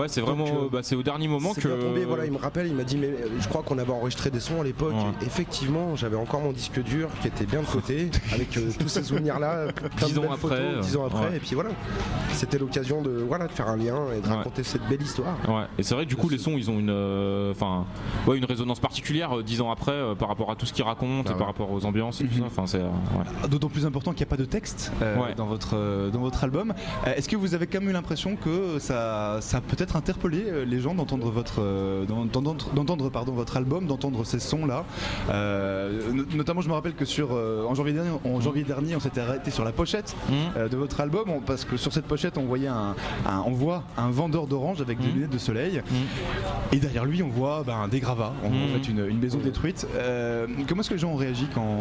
[0.01, 1.67] ouais, c'est vraiment, Donc, euh, bah, c'est au dernier moment que.
[1.67, 3.91] bien tombé, voilà, il me rappelle, il m'a dit mais euh, je crois qu'on avait
[3.93, 4.93] enregistré des sons à l'époque.
[4.95, 5.27] Ouais.
[5.27, 9.03] Effectivement, j'avais encore mon disque dur qui était bien de côté avec euh, tous ces
[9.03, 11.37] souvenirs là, plein Dix ans après, photos, euh, dix ans après ouais.
[11.37, 11.71] et puis voilà.
[12.33, 15.37] C'était l'occasion de voilà de faire un lien et de raconter cette belle histoire.
[15.49, 17.87] Ouais, et c'est vrai que du coup les sons ils ont une, euh, enfin,
[18.27, 20.85] ouais, une résonance particulière euh, dix ans après euh, par rapport à tout ce qu'ils
[20.85, 22.45] racontent Bah et par rapport aux ambiances et tout ça.
[22.47, 22.85] Enfin, c'est, euh,
[23.43, 23.49] ouais.
[23.49, 25.35] D'autant plus important qu'il n'y a pas de texte euh, Ouais.
[25.35, 26.75] dans, votre, euh, dans votre album.
[27.07, 30.45] Euh, Est-ce que vous avez quand même eu l'impression que ça, ça a peut-être interpellé
[30.47, 34.85] euh, les gens d'entendre votre, euh, d'en- d'entendre, pardon, votre album, d'entendre ces sons-là.
[35.31, 38.97] Euh, no- Notamment, je me rappelle que sur, euh, en, janvier dernier, en janvier dernier,
[38.97, 40.17] on s'était arrêté sur la pochette
[40.57, 42.95] euh, de votre album on- parce que sur cette pochette, on voyait un,
[43.25, 45.81] un- on voit un vendeur d'orange avec des lunettes de soleil.
[46.73, 49.39] Et derrière lui, on voit ben, des gravats, on voit en fait une, une maison
[49.39, 49.87] détruite.
[50.69, 51.79] Comment est-ce que les gens ont réagi quand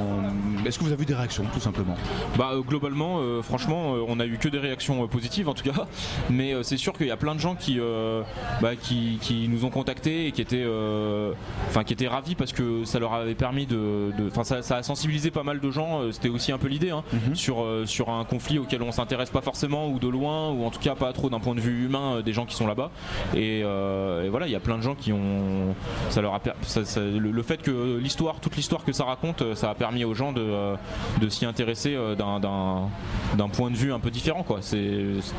[0.66, 1.96] Est-ce que vous avez eu des réactions, tout simplement?
[2.38, 5.86] Bah globalement, franchement, on a eu que des réactions positives en tout cas.
[6.30, 8.22] Mais c'est sûr qu'il y a plein de gens qui, euh,
[8.62, 11.32] bah, qui, qui nous ont contactés et qui étaient, euh,
[11.70, 14.84] enfin qui étaient ravis parce que ça leur avait permis de, enfin ça, ça a
[14.84, 16.02] sensibilisé pas mal de gens.
[16.02, 17.04] euh, C'était aussi un peu l'idée hein,
[17.34, 20.70] sur euh, sur un conflit auquel on s'intéresse pas forcément ou de loin ou en
[20.72, 22.92] tout cas pas trop d'un point de vue humain des gens qui sont là-bas.
[23.36, 25.76] Et, euh, et voilà, il y a plein de gens qui ont,
[26.10, 29.04] ça leur a, per- ça- ça- le, le fait que l'histoire, toute l'histoire que ça
[29.06, 30.76] raconte, ça a permis aux gens de,
[31.22, 32.90] de s'y intéresser d'un- d'un
[33.38, 34.46] d'un point de vue un peu différent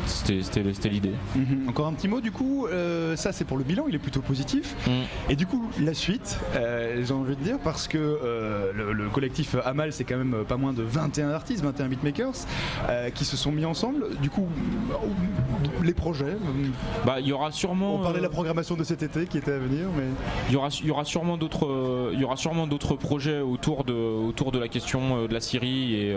[0.07, 1.12] C'était c'était- c'était l'idée.
[1.35, 1.68] Mhm.
[1.68, 4.21] Encore un petit mot du coup, euh, ça c'est pour le bilan, il est plutôt
[4.21, 4.75] positif.
[4.87, 4.91] Mm.
[5.31, 9.09] Et du coup, la suite, euh, j'ai envie de dire, parce que euh, le, le
[9.09, 12.35] collectif Amal, c'est quand même pas moins de 21 artistes, 21 beatmakers,
[12.89, 14.17] euh, qui se sont mis ensemble.
[14.21, 14.49] Du coup,
[15.83, 16.37] les projets.
[17.05, 17.97] Bah, il y aura sûrement.
[17.97, 20.05] On parlait de la programmation de cet été qui était à venir, mais.
[20.49, 23.85] Il y aura, il y aura sûrement d'autres, il y aura sûrement d'autres projets autour
[23.85, 26.17] de, autour de la question de la Syrie et,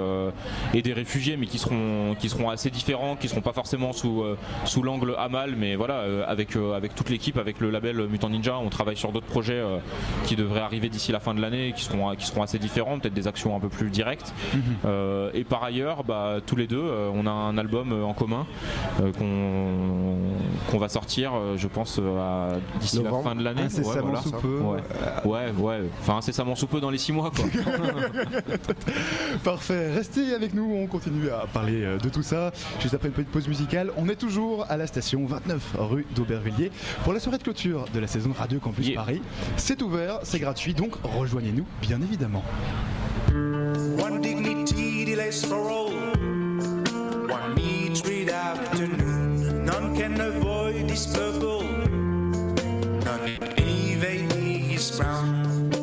[0.74, 4.24] et des réfugiés, mais qui seront, qui seront assez différents, qui seront pas forcément sous,
[4.66, 8.70] sous l'angle Amal, mais voilà, avec, avec toute l'équipe, avec le label Mutant Ninja, on
[8.70, 9.78] travaille sur d'autres projets euh,
[10.26, 13.14] qui devraient arriver d'ici la fin de l'année, qui seront, qui seront assez différents, peut-être
[13.14, 14.34] des actions un peu plus directes.
[14.86, 18.46] Euh, et par ailleurs, bah, tous les deux, euh, on a un album en commun
[19.18, 22.00] qu'on va sortir, je pense,
[22.80, 23.64] d'ici la fin de l'année.
[23.64, 24.60] Incessamment sous peu.
[24.60, 24.82] Ouais.
[25.26, 25.82] ouais, ouais.
[26.02, 27.46] Enfin, incessamment sous peu dans les six mois, quoi.
[29.44, 32.52] Parfait, restez avec nous, on continue à parler de tout ça.
[32.80, 36.72] Juste après une petite pause musicale, on est toujours à la station 29 rue d'Aubervilliers
[37.04, 39.22] pour la soirée de clôture de la saison Radio Campus Paris.
[39.58, 42.44] C'est ouvert, c'est gratuit, donc rejoignez-nous bien évidemment.
[43.30, 45.94] One dignity delays for all.
[47.30, 49.66] One needs red afternoon.
[49.66, 51.64] None can avoid this purple.
[53.04, 55.79] None evade this brown.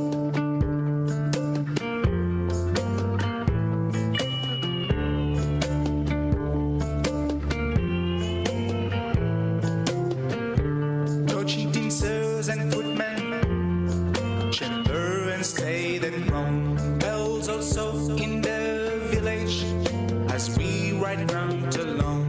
[17.94, 19.62] In the village
[20.32, 22.25] as we ride round along.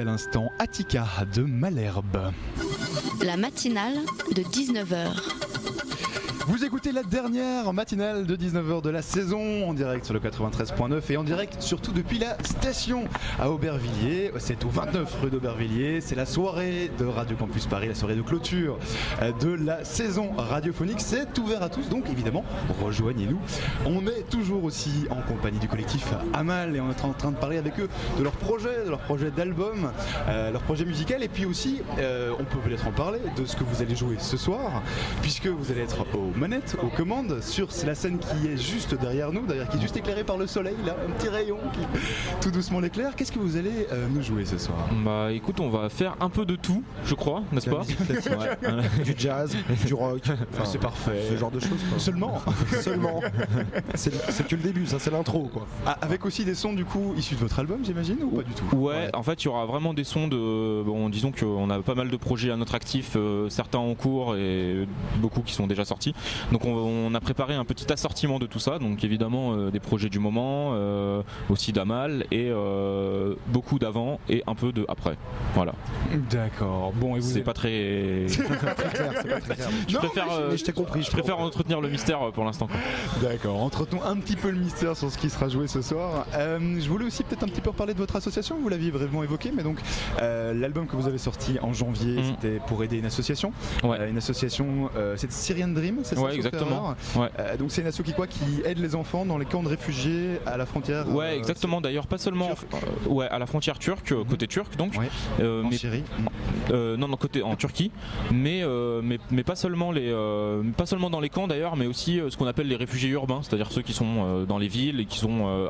[0.00, 2.32] À l'instant Attica de Malherbe.
[3.24, 3.94] La matinale
[4.34, 5.41] de 19h.
[6.72, 11.18] Écoutez la dernière matinale de 19h de la saison en direct sur le 93.9 et
[11.18, 13.04] en direct surtout depuis la station
[13.38, 14.32] à Aubervilliers.
[14.38, 16.00] C'est au 29 rue d'Aubervilliers.
[16.00, 18.78] C'est la soirée de Radio Campus Paris, la soirée de clôture
[19.20, 21.02] euh, de la saison radiophonique.
[21.02, 22.42] C'est ouvert à tous, donc évidemment,
[22.82, 23.38] rejoignez-nous.
[23.84, 27.36] On est toujours aussi en compagnie du collectif Amal et on est en train de
[27.36, 29.92] parler avec eux de leur projet, de leur projet d'album,
[30.26, 33.56] euh, leur projet musical et puis aussi, euh, on peut peut-être en parler de ce
[33.56, 34.82] que vous allez jouer ce soir,
[35.20, 39.32] puisque vous allez être au manettes, aux commandes, sur la scène qui est juste derrière
[39.32, 41.80] nous, d'ailleurs qui est juste éclairée par le soleil, là, un petit rayon qui
[42.40, 43.14] tout doucement l'éclaire.
[43.16, 44.78] Qu'est-ce que vous allez euh, nous jouer ce soir?
[45.04, 47.80] Bah écoute, on va faire un peu de tout, je crois, n'est-ce pas?
[47.82, 49.02] Ouais.
[49.04, 49.56] du jazz,
[49.86, 51.22] du rock, enfin, c'est parfait.
[51.30, 51.70] Ce genre de choses.
[51.88, 51.98] quoi.
[51.98, 52.42] Seulement
[52.80, 53.20] Seulement.
[53.94, 55.66] C'est c'est que le début, ça c'est l'intro quoi.
[55.86, 58.52] Ah, Avec aussi des sons du coup issus de votre album, j'imagine, ou pas du
[58.52, 58.76] tout?
[58.76, 60.82] Ouais, en fait, il y aura vraiment des sons de.
[60.82, 64.36] Bon, disons qu'on a pas mal de projets à notre actif, euh, certains en cours
[64.36, 64.86] et
[65.16, 66.14] beaucoup qui sont déjà sortis.
[66.52, 68.78] Donc, on, on a préparé un petit assortiment de tout ça.
[68.78, 74.42] Donc, évidemment, euh, des projets du moment, euh, aussi d'Amal et euh, beaucoup d'avant et
[74.46, 75.16] un peu de après.
[75.54, 75.72] Voilà.
[76.30, 76.92] D'accord.
[76.94, 78.26] Bon, et vous C'est pas très.
[78.28, 79.68] C'est pas très clair, c'est pas très clair.
[79.88, 81.02] je Non, préfère, mais Mais je t'ai compris.
[81.02, 82.68] je préfère entretenir le mystère pour l'instant.
[83.22, 86.26] D'accord, entretenons un petit peu le mystère sur ce qui sera joué ce soir.
[86.34, 89.50] Je voulais aussi peut-être un petit peu reparler de votre association, vous l'aviez brièvement évoqué,
[89.54, 89.78] mais donc
[90.20, 92.24] l'album que vous avez sorti en janvier, Mhm.
[92.24, 93.52] c'était pour aider une association.
[93.82, 94.10] Ouais.
[94.10, 96.94] Une association, c'est Syrian Dream, c'est ça Ouais, exactement.
[97.16, 97.28] Ouais.
[97.38, 99.68] Euh, donc c'est une asso qui quoi Qui aide les enfants dans les camps de
[99.68, 101.80] réfugiés à la frontière Ouais, euh, exactement.
[101.80, 104.94] D'ailleurs, pas seulement euh, ouais, à la frontière turque, côté turc, donc.
[104.98, 105.08] Ouais.
[105.40, 106.04] Euh, en mais Syrie.
[106.70, 107.90] Non, non, côté en Turquie,
[108.30, 108.62] mais,
[109.02, 110.12] mais, mais pas seulement les,
[110.76, 113.70] pas seulement dans les camps d'ailleurs, mais aussi ce qu'on appelle les réfugiés urbains, c'est-à-dire
[113.72, 115.68] ceux qui sont dans les villes et qui sont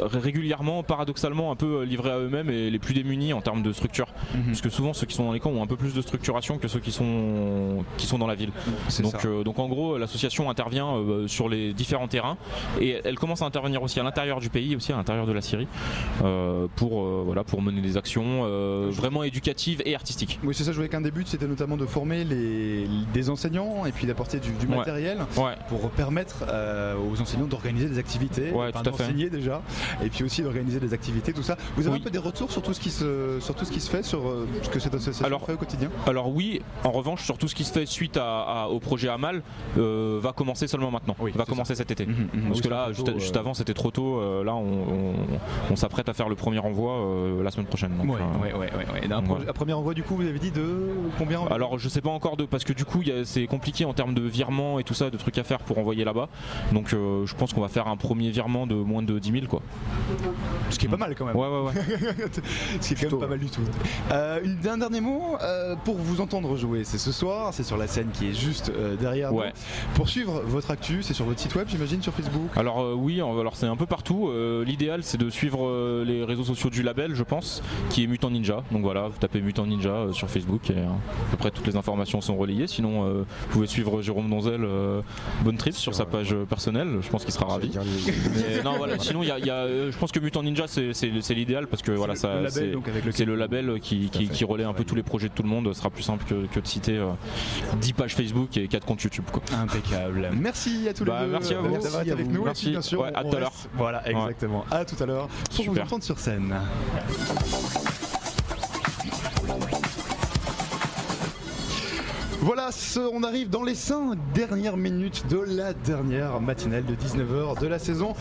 [0.00, 4.08] régulièrement, paradoxalement, un peu livrés à eux-mêmes et les plus démunis en termes de structure,
[4.34, 4.46] Mhm.
[4.46, 6.58] parce que souvent ceux qui sont dans les camps ont un peu plus de structuration
[6.58, 8.50] que ceux qui sont qui sont dans la ville.
[8.88, 9.18] C'est Donc, ça.
[9.30, 12.36] Euh, donc en gros, l'association intervient euh, sur les différents terrains
[12.80, 15.40] et elle commence à intervenir aussi à l'intérieur du pays, aussi à l'intérieur de la
[15.40, 15.68] Syrie,
[16.24, 18.44] euh, pour voilà pour mener des actions
[18.90, 20.38] vraiment éducatives et artistiques.
[20.44, 23.86] Oui, c'est ça, je voulais qu'un des buts, c'était notamment de former les, des enseignants
[23.86, 25.54] et puis d'apporter du, matériel Ouais.
[25.68, 26.44] pour permettre
[27.10, 29.62] aux enseignants d'organiser des activités, Ouais, enfin, d'enseigner déjà,
[30.04, 31.56] et puis aussi d'organiser des activités, tout ça.
[31.76, 32.00] Vous avez Oui.
[32.00, 34.02] un peu des retours sur tout ce qui se, sur tout ce qui se fait,
[34.02, 34.20] sur
[34.62, 35.90] ce que cette association Alors- fait au quotidien?
[36.06, 39.08] Alors oui, en revanche, sur tout ce qui se fait suite à- à- au projet
[39.08, 39.19] Amal,
[39.78, 41.16] euh, va commencer seulement maintenant.
[41.20, 42.06] Oui, va commencer cet été.
[42.06, 42.42] Mhm, mhm.
[42.48, 43.40] Parce Oui, que là, juste, tôt, juste euh.
[43.40, 44.18] avant, c'était trop tôt.
[44.20, 45.14] Euh, là, on, on-
[45.70, 46.92] on s'apprête à faire le premier envoi
[47.42, 47.92] la semaine prochaine.
[47.96, 49.12] donc, Ouais, ouais, ouais.
[49.12, 52.10] Un, pro- premier envoi, du coup, vous avez dit de combien Alors je sais pas
[52.10, 55.10] encore de parce que du coup c'est compliqué en termes de virement et tout ça,
[55.10, 56.28] de trucs à faire pour envoyer là-bas.
[56.72, 59.60] Donc je pense qu'on va faire un premier virement de moins de 10 000 quoi.
[60.70, 61.36] Ce qui est pas mal quand même.
[61.36, 61.72] Ouais ouais ouais.
[62.80, 63.60] Ce qui est quand même pas mal du tout.
[64.12, 67.86] Euh, un dernier mot euh, pour vous entendre jouer, c'est ce soir, c'est sur la
[67.88, 69.52] scène qui est juste euh, derrière Ouais.
[69.94, 72.50] Pour suivre votre actu, c'est sur votre site web, j'imagine, sur Facebook.
[72.56, 74.28] Alors euh, oui, alors c'est un peu partout.
[74.28, 78.06] Euh, L'idéal c'est de suivre euh, les réseaux sociaux du label, je pense, qui est
[78.06, 78.62] Mutant Ninja.
[78.72, 81.66] Donc voilà, vous tapez Mutant Ninja euh, sur Facebook et euh, à peu près toutes
[81.66, 82.66] les informations sont relayées.
[82.66, 85.00] Sinon, euh, vous pouvez suivre Jérôme Donzel, euh,
[85.44, 86.98] Bonne Trip sur sa page personnelle.
[87.00, 87.70] Je pense qu'il sera ravi.
[87.76, 88.98] Mais non voilà.
[88.98, 91.82] Sinon, il y a, il y a, je pense que Mutant Ninja c'est- l'idéal parce
[91.82, 94.32] que voilà, le c'est le label qui, qui, fait.
[94.34, 95.68] qui relaie un peu tous les projets de tout le monde.
[95.72, 97.10] Ce sera plus simple que, que de citer euh,
[97.80, 99.24] 10 pages Facebook et 4 comptes YouTube.
[99.32, 99.42] Quoi.
[99.58, 100.30] Impeccable.
[100.36, 101.68] Merci à tous Bah, les deux merci à vous.
[101.70, 102.32] Merci été avec vous.
[102.32, 102.44] nous.
[102.44, 102.62] Merci.
[102.62, 103.52] Et puis, bien sûr, Ouais, à tout à l'heure.
[103.74, 104.10] Voilà, Ouais.
[104.12, 104.64] exactement.
[104.70, 105.28] À tout à l'heure.
[105.56, 106.54] Pour vous entendre sur scène.
[112.42, 117.60] Voilà, ce- on arrive dans les 5 dernières minutes de la dernière matinale de 19h
[117.60, 118.14] de la saison.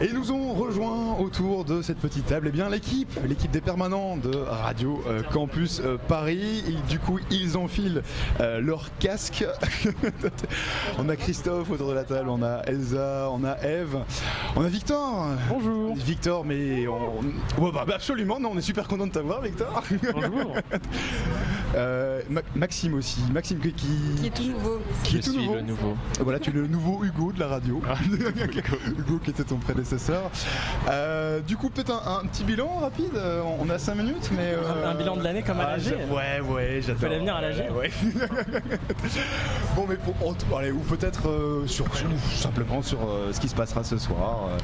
[0.00, 4.16] Et nous ont rejoint autour de cette petite table eh bien l'équipe, l'équipe des permanents
[4.16, 6.64] de Radio euh, Campus euh, Paris.
[6.66, 8.02] Et du coup, ils enfilent
[8.40, 9.44] euh, leur casque.
[10.98, 13.98] on a Christophe autour de la table, on a Elsa, on a Eve,
[14.56, 15.26] on a Victor.
[15.50, 15.94] Bonjour.
[15.94, 17.20] Victor, mais on...
[17.62, 19.82] Ouais, bah, bah, absolument, non, on est super content de t'avoir, Victor.
[20.14, 20.54] Bonjour.
[22.54, 23.68] Maxime aussi, Maxime qui,
[24.26, 24.78] est tout nouveau.
[25.04, 25.54] qui est Je tout suis nouveau.
[25.56, 25.96] le nouveau.
[26.20, 27.80] Voilà, tu es le nouveau Hugo de la radio.
[28.98, 30.30] Hugo qui était ton prédécesseur.
[30.90, 33.14] Euh, du coup, peut-être un, un petit bilan rapide.
[33.14, 34.54] euh, On a 5 minutes, mais.
[34.54, 35.80] euh, Un- un bilan de l'année comme à ah, l'AG.
[35.82, 37.00] j'a- Ouais, ouais, j'adore.
[37.02, 37.70] Fallait venir à l'AG.
[37.70, 37.90] Ouais, ouais.
[39.76, 43.48] bon, mais pour, tout- allez, ou peut-être euh, sur, ou simplement sur euh, ce qui
[43.48, 44.58] se passera ce soir, euh,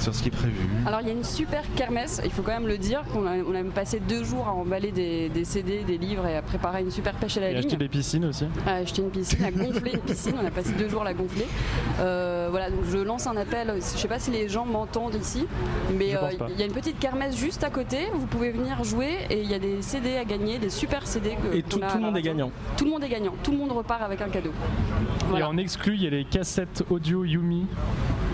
[0.00, 0.56] sur ce qui est prévu.
[0.86, 3.36] Alors il y a une super kermesse, il faut quand même le dire, qu'on a,
[3.36, 6.80] on a passé deux jours à emballer des, des CD, des livres et à préparé
[6.82, 7.58] une super pêche à la Et ligne.
[7.60, 8.46] acheter des piscines aussi.
[8.66, 10.34] a acheté une piscine, a gonflé une piscine.
[10.42, 11.46] On a passé deux jours à la gonfler.
[12.00, 13.72] Euh, voilà, donc je lance un appel.
[13.76, 15.46] Je sais pas si les gens m'entendent ici,
[15.94, 18.08] mais euh, il y a une petite kermesse juste à côté.
[18.14, 21.36] Vous pouvez venir jouer et il y a des CD à gagner, des super CD.
[21.36, 22.50] Que, Et tout, a tout à le monde est gagnant.
[22.76, 23.34] Tout le monde est gagnant.
[23.42, 24.52] Tout le monde repart avec un cadeau.
[25.36, 27.66] Et en exclu, il y a les cassettes audio Yumi.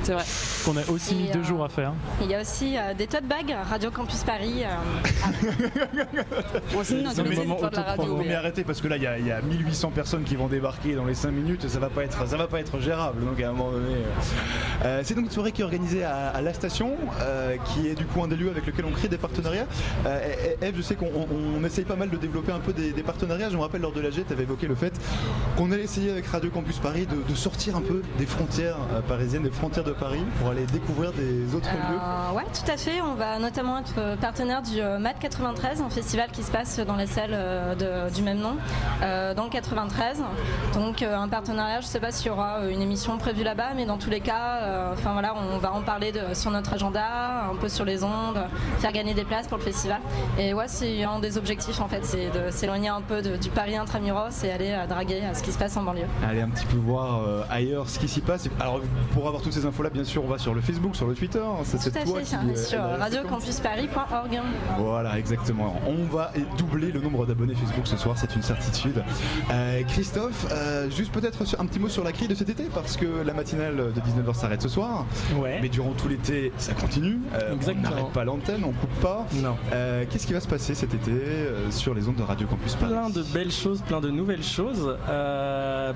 [0.02, 0.24] C'est vrai.
[0.64, 1.92] Qu'on a aussi mis deux euh, jours à faire.
[2.20, 4.64] Il y a aussi euh, des tote bags Radio Campus Paris.
[4.64, 5.42] euh,
[6.92, 8.01] Non, mais, de la radio.
[8.06, 10.36] Non, mais arrêtez parce que là il y, a- il y a 1800 personnes qui
[10.36, 13.24] vont débarquer dans les 5 minutes, ça va pas être, ça va pas être gérable.
[13.24, 16.28] Donc à un moment donné, euh, euh, c'est donc une soirée qui est organisée à,
[16.28, 19.08] à la station, euh, qui est du coup un des lieux avec lequel on crée
[19.08, 19.66] des partenariats.
[20.06, 20.20] Euh,
[20.62, 23.02] Eve, je sais qu'on on- on essaye pas mal de développer un peu des, des
[23.02, 23.50] partenariats.
[23.50, 24.92] Je me rappelle lors de l'AG, tu avais évoqué le fait
[25.56, 28.76] qu'on allait essayer avec Radio Campus Paris de, de sortir un peu des frontières
[29.08, 32.36] parisiennes, des frontières de Paris, pour aller découvrir des autres lieux.
[32.36, 33.00] Ouais, tout à fait.
[33.02, 37.06] On va notamment être partenaire du MAD 93, un festival qui se passe dans les
[37.06, 37.36] salles
[37.92, 38.56] euh, du même nom,
[39.02, 40.22] euh, dans le 93.
[40.74, 43.84] Donc euh, un partenariat, je sais pas s'il y aura une émission prévue là-bas, mais
[43.86, 47.56] dans tous les cas, enfin voilà, on va en parler de- sur notre agenda, un
[47.56, 48.38] peu sur les ondes,
[48.78, 50.00] faire gagner des places pour le festival.
[50.38, 53.50] Et ouais, c'est un des objectifs en fait, c'est de s'éloigner un peu de- du
[53.50, 56.06] Paris intramuros et aller draguer à ce qui se passe en banlieue.
[56.28, 57.20] Aller un petit peu voir
[57.50, 58.48] ailleurs ce qui s'y passe.
[58.60, 58.80] Alors
[59.14, 61.14] pour avoir toutes ces infos là, bien sûr, on va sur le Facebook, sur le
[61.14, 61.42] Twitter.
[61.64, 64.40] Ça, C'est Tout à toi fait, qui hein, sur radiocampusparis.org.
[64.78, 65.74] Voilà, exactement.
[65.86, 69.02] On va doubler le nombre d'abonnés Facebook ce soir, c'est une certitude.
[69.50, 72.96] Euh, Christophe, euh, juste peut-être un petit mot sur la grille de cet été, parce
[72.96, 75.06] que la matinale de 19h s'arrête ce soir.
[75.60, 77.18] Mais durant tout l'été, ça continue.
[77.34, 77.88] Euh, Exactement.
[77.88, 79.26] On n'arrête pas l'antenne, on coupe pas.
[79.34, 79.56] Non.
[80.10, 81.12] Qu'est-ce qui va se passer cet été
[81.70, 84.96] sur les ondes de Radio Campus Paris Plein de belles choses, plein de nouvelles choses,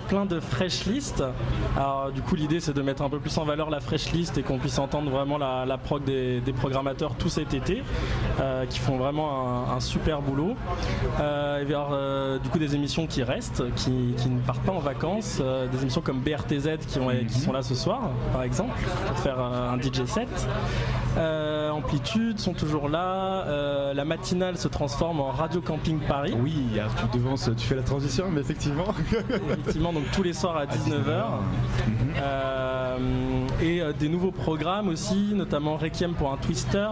[0.09, 1.23] plein de fresh list.
[1.77, 4.39] Alors du coup l'idée c'est de mettre un peu plus en valeur la fresh list
[4.39, 7.83] et qu'on puisse entendre vraiment la, la prog des, des programmateurs tout cet été,
[8.69, 10.57] qui font vraiment un, un super boulot.
[11.19, 14.79] Il avoir euh, du coup des émissions qui restent, qui, qui ne partent pas en
[14.81, 18.73] vacances, euh, des émissions comme BRTZ qui, ont- qui sont là ce soir par exemple
[19.07, 20.29] pour faire euh, un DJ set.
[21.19, 23.45] Euh, Amplitude sont toujours là.
[23.95, 26.35] La matinale se transforme en Radio Camping Paris.
[26.43, 28.85] Oui, alors tu devances, tu fais la transition, mais effectivement.
[29.51, 31.25] Effectivement, donc tous les soirs à 19h.
[32.23, 32.99] Euh,
[33.63, 36.89] et des nouveaux programmes aussi, notamment Requiem pour un Twister,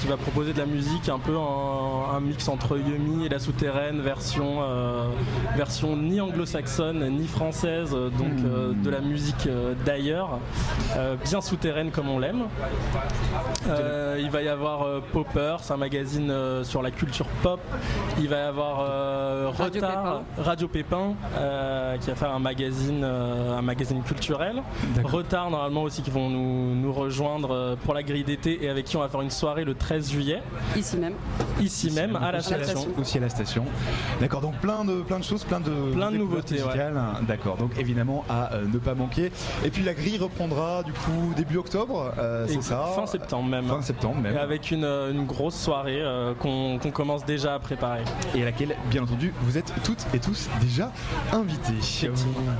[0.00, 3.38] qui va proposer de la musique un peu en un mix entre Yumi et la
[3.38, 5.08] souterraine, version, euh,
[5.56, 10.38] version ni anglo-saxonne ni française, euh, donc euh, de la musique euh, d'ailleurs,
[10.96, 12.44] euh, bien souterraine comme on l'aime.
[13.68, 17.60] Euh, il va y avoir euh, Popper, c'est un magazine euh, sur la culture pop.
[18.18, 23.02] Il va y avoir euh, Radio Retard, Radio Pépin, euh, qui va faire un magazine,
[23.04, 24.62] euh, un magazine culturel.
[25.04, 28.96] Retard normalement aussi qui vont nous, nous rejoindre pour la grille d'été et avec qui
[28.96, 30.42] on va faire une soirée le 13 juillet.
[30.76, 31.14] Ici même.
[31.60, 32.86] Ici même, à la station.
[32.98, 33.64] Aussi à la station.
[34.20, 36.62] D'accord, donc plein de, plein de choses, plein de, Plein de nouveautés.
[37.22, 39.30] D'accord, donc évidemment à euh, ne pas manquer.
[39.64, 43.66] Et puis la grille reprendra du coup début octobre, euh, c'est ça Fin septembre même.
[43.66, 44.34] Fin septembre même.
[44.34, 48.02] Et avec une, euh, une grosse soirée euh, qu'on commence déjà à préparer.
[48.34, 50.92] Et à laquelle, bien entendu, vous êtes toutes et tous déjà
[51.32, 52.08] invités.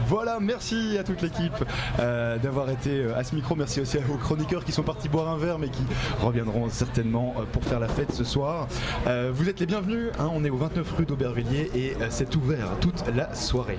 [0.07, 1.65] Voilà, merci à toute l'équipe
[1.99, 3.55] d'avoir été à ce micro.
[3.55, 5.83] Merci aussi aux chroniqueurs qui sont partis boire un verre, mais qui
[6.21, 8.69] reviendront certainement pour faire la fête ce soir.
[9.07, 10.09] Euh, vous êtes les bienvenus.
[10.19, 13.79] hein, on est au 29 rue d'Aubervilliers et euh, c'est ouvert toute la soirée.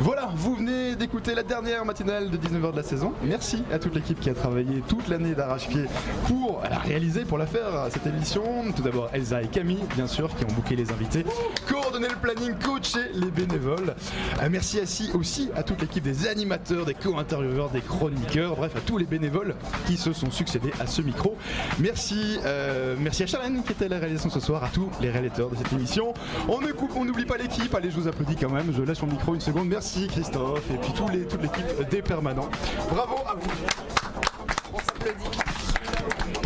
[0.00, 3.12] Voilà, vous venez d'écouter la dernière matinale de 19h de la saison.
[3.24, 5.84] Merci à toute l'équipe qui a travaillé toute l'année d'arrache-pied
[6.26, 8.42] pour la réaliser, pour la faire, cette émission.
[8.74, 11.24] Tout d'abord Elsa et Camille, bien sûr, qui ont booké les invités,
[11.68, 13.94] coordonné le planning, coaché les bénévoles.
[14.42, 14.80] Euh, merci
[15.14, 19.54] aussi, à toute l'équipe des animateurs, des co-intervieweurs, des chroniqueurs, bref, à tous les bénévoles
[19.86, 21.36] qui se sont succédés à ce micro.
[21.78, 25.50] Merci, euh, merci à Charlène qui était la réalisation ce soir, à tous les réalisateurs
[25.50, 26.14] de cette émission.
[26.48, 27.74] On ne coupe, on n'oublie pas l'équipe.
[27.74, 28.72] Allez, je vous applaudis quand même.
[28.74, 29.68] Je lâche mon micro une seconde.
[29.68, 32.48] Merci Christophe et puis tous les, toute l'équipe des permanents.
[32.90, 33.50] Bravo à vous.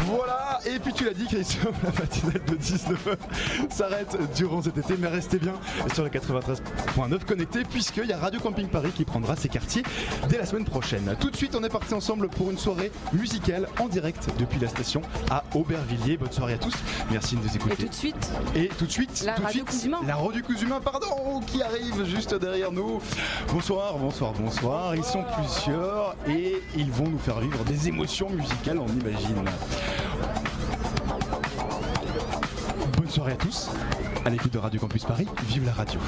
[0.06, 3.16] Voilà, et puis tu l'as dit Christophe, la matinale de 19h
[3.70, 5.54] s'arrête durant cet été, mais restez bien
[5.94, 9.82] sur le 93.9 connecté puisqu'il y a Radio Camping Paris qui prendra ses quartiers
[10.28, 11.16] dès la semaine prochaine.
[11.18, 14.68] Tout de suite, on est parti ensemble pour une soirée musicale en direct depuis la
[14.68, 16.16] station à Aubervilliers.
[16.16, 16.74] Bonne soirée à tous,
[17.10, 17.74] merci de nous écouter.
[17.74, 20.00] Et tout de suite, Et tout de suite, La tout radio Cousumain.
[20.06, 23.00] la radio Cousumain, pardon, qui arrive juste derrière nous.
[23.52, 24.94] Bonsoir, bonsoir, bonsoir.
[24.94, 29.42] Ils sont plusieurs et ils vont nous faire vivre des émotions musicales, on imagine.
[32.96, 33.70] Bonne soirée à tous,
[34.24, 35.26] à l'écoute de Radio Campus Paris.
[35.48, 36.00] Vive la radio.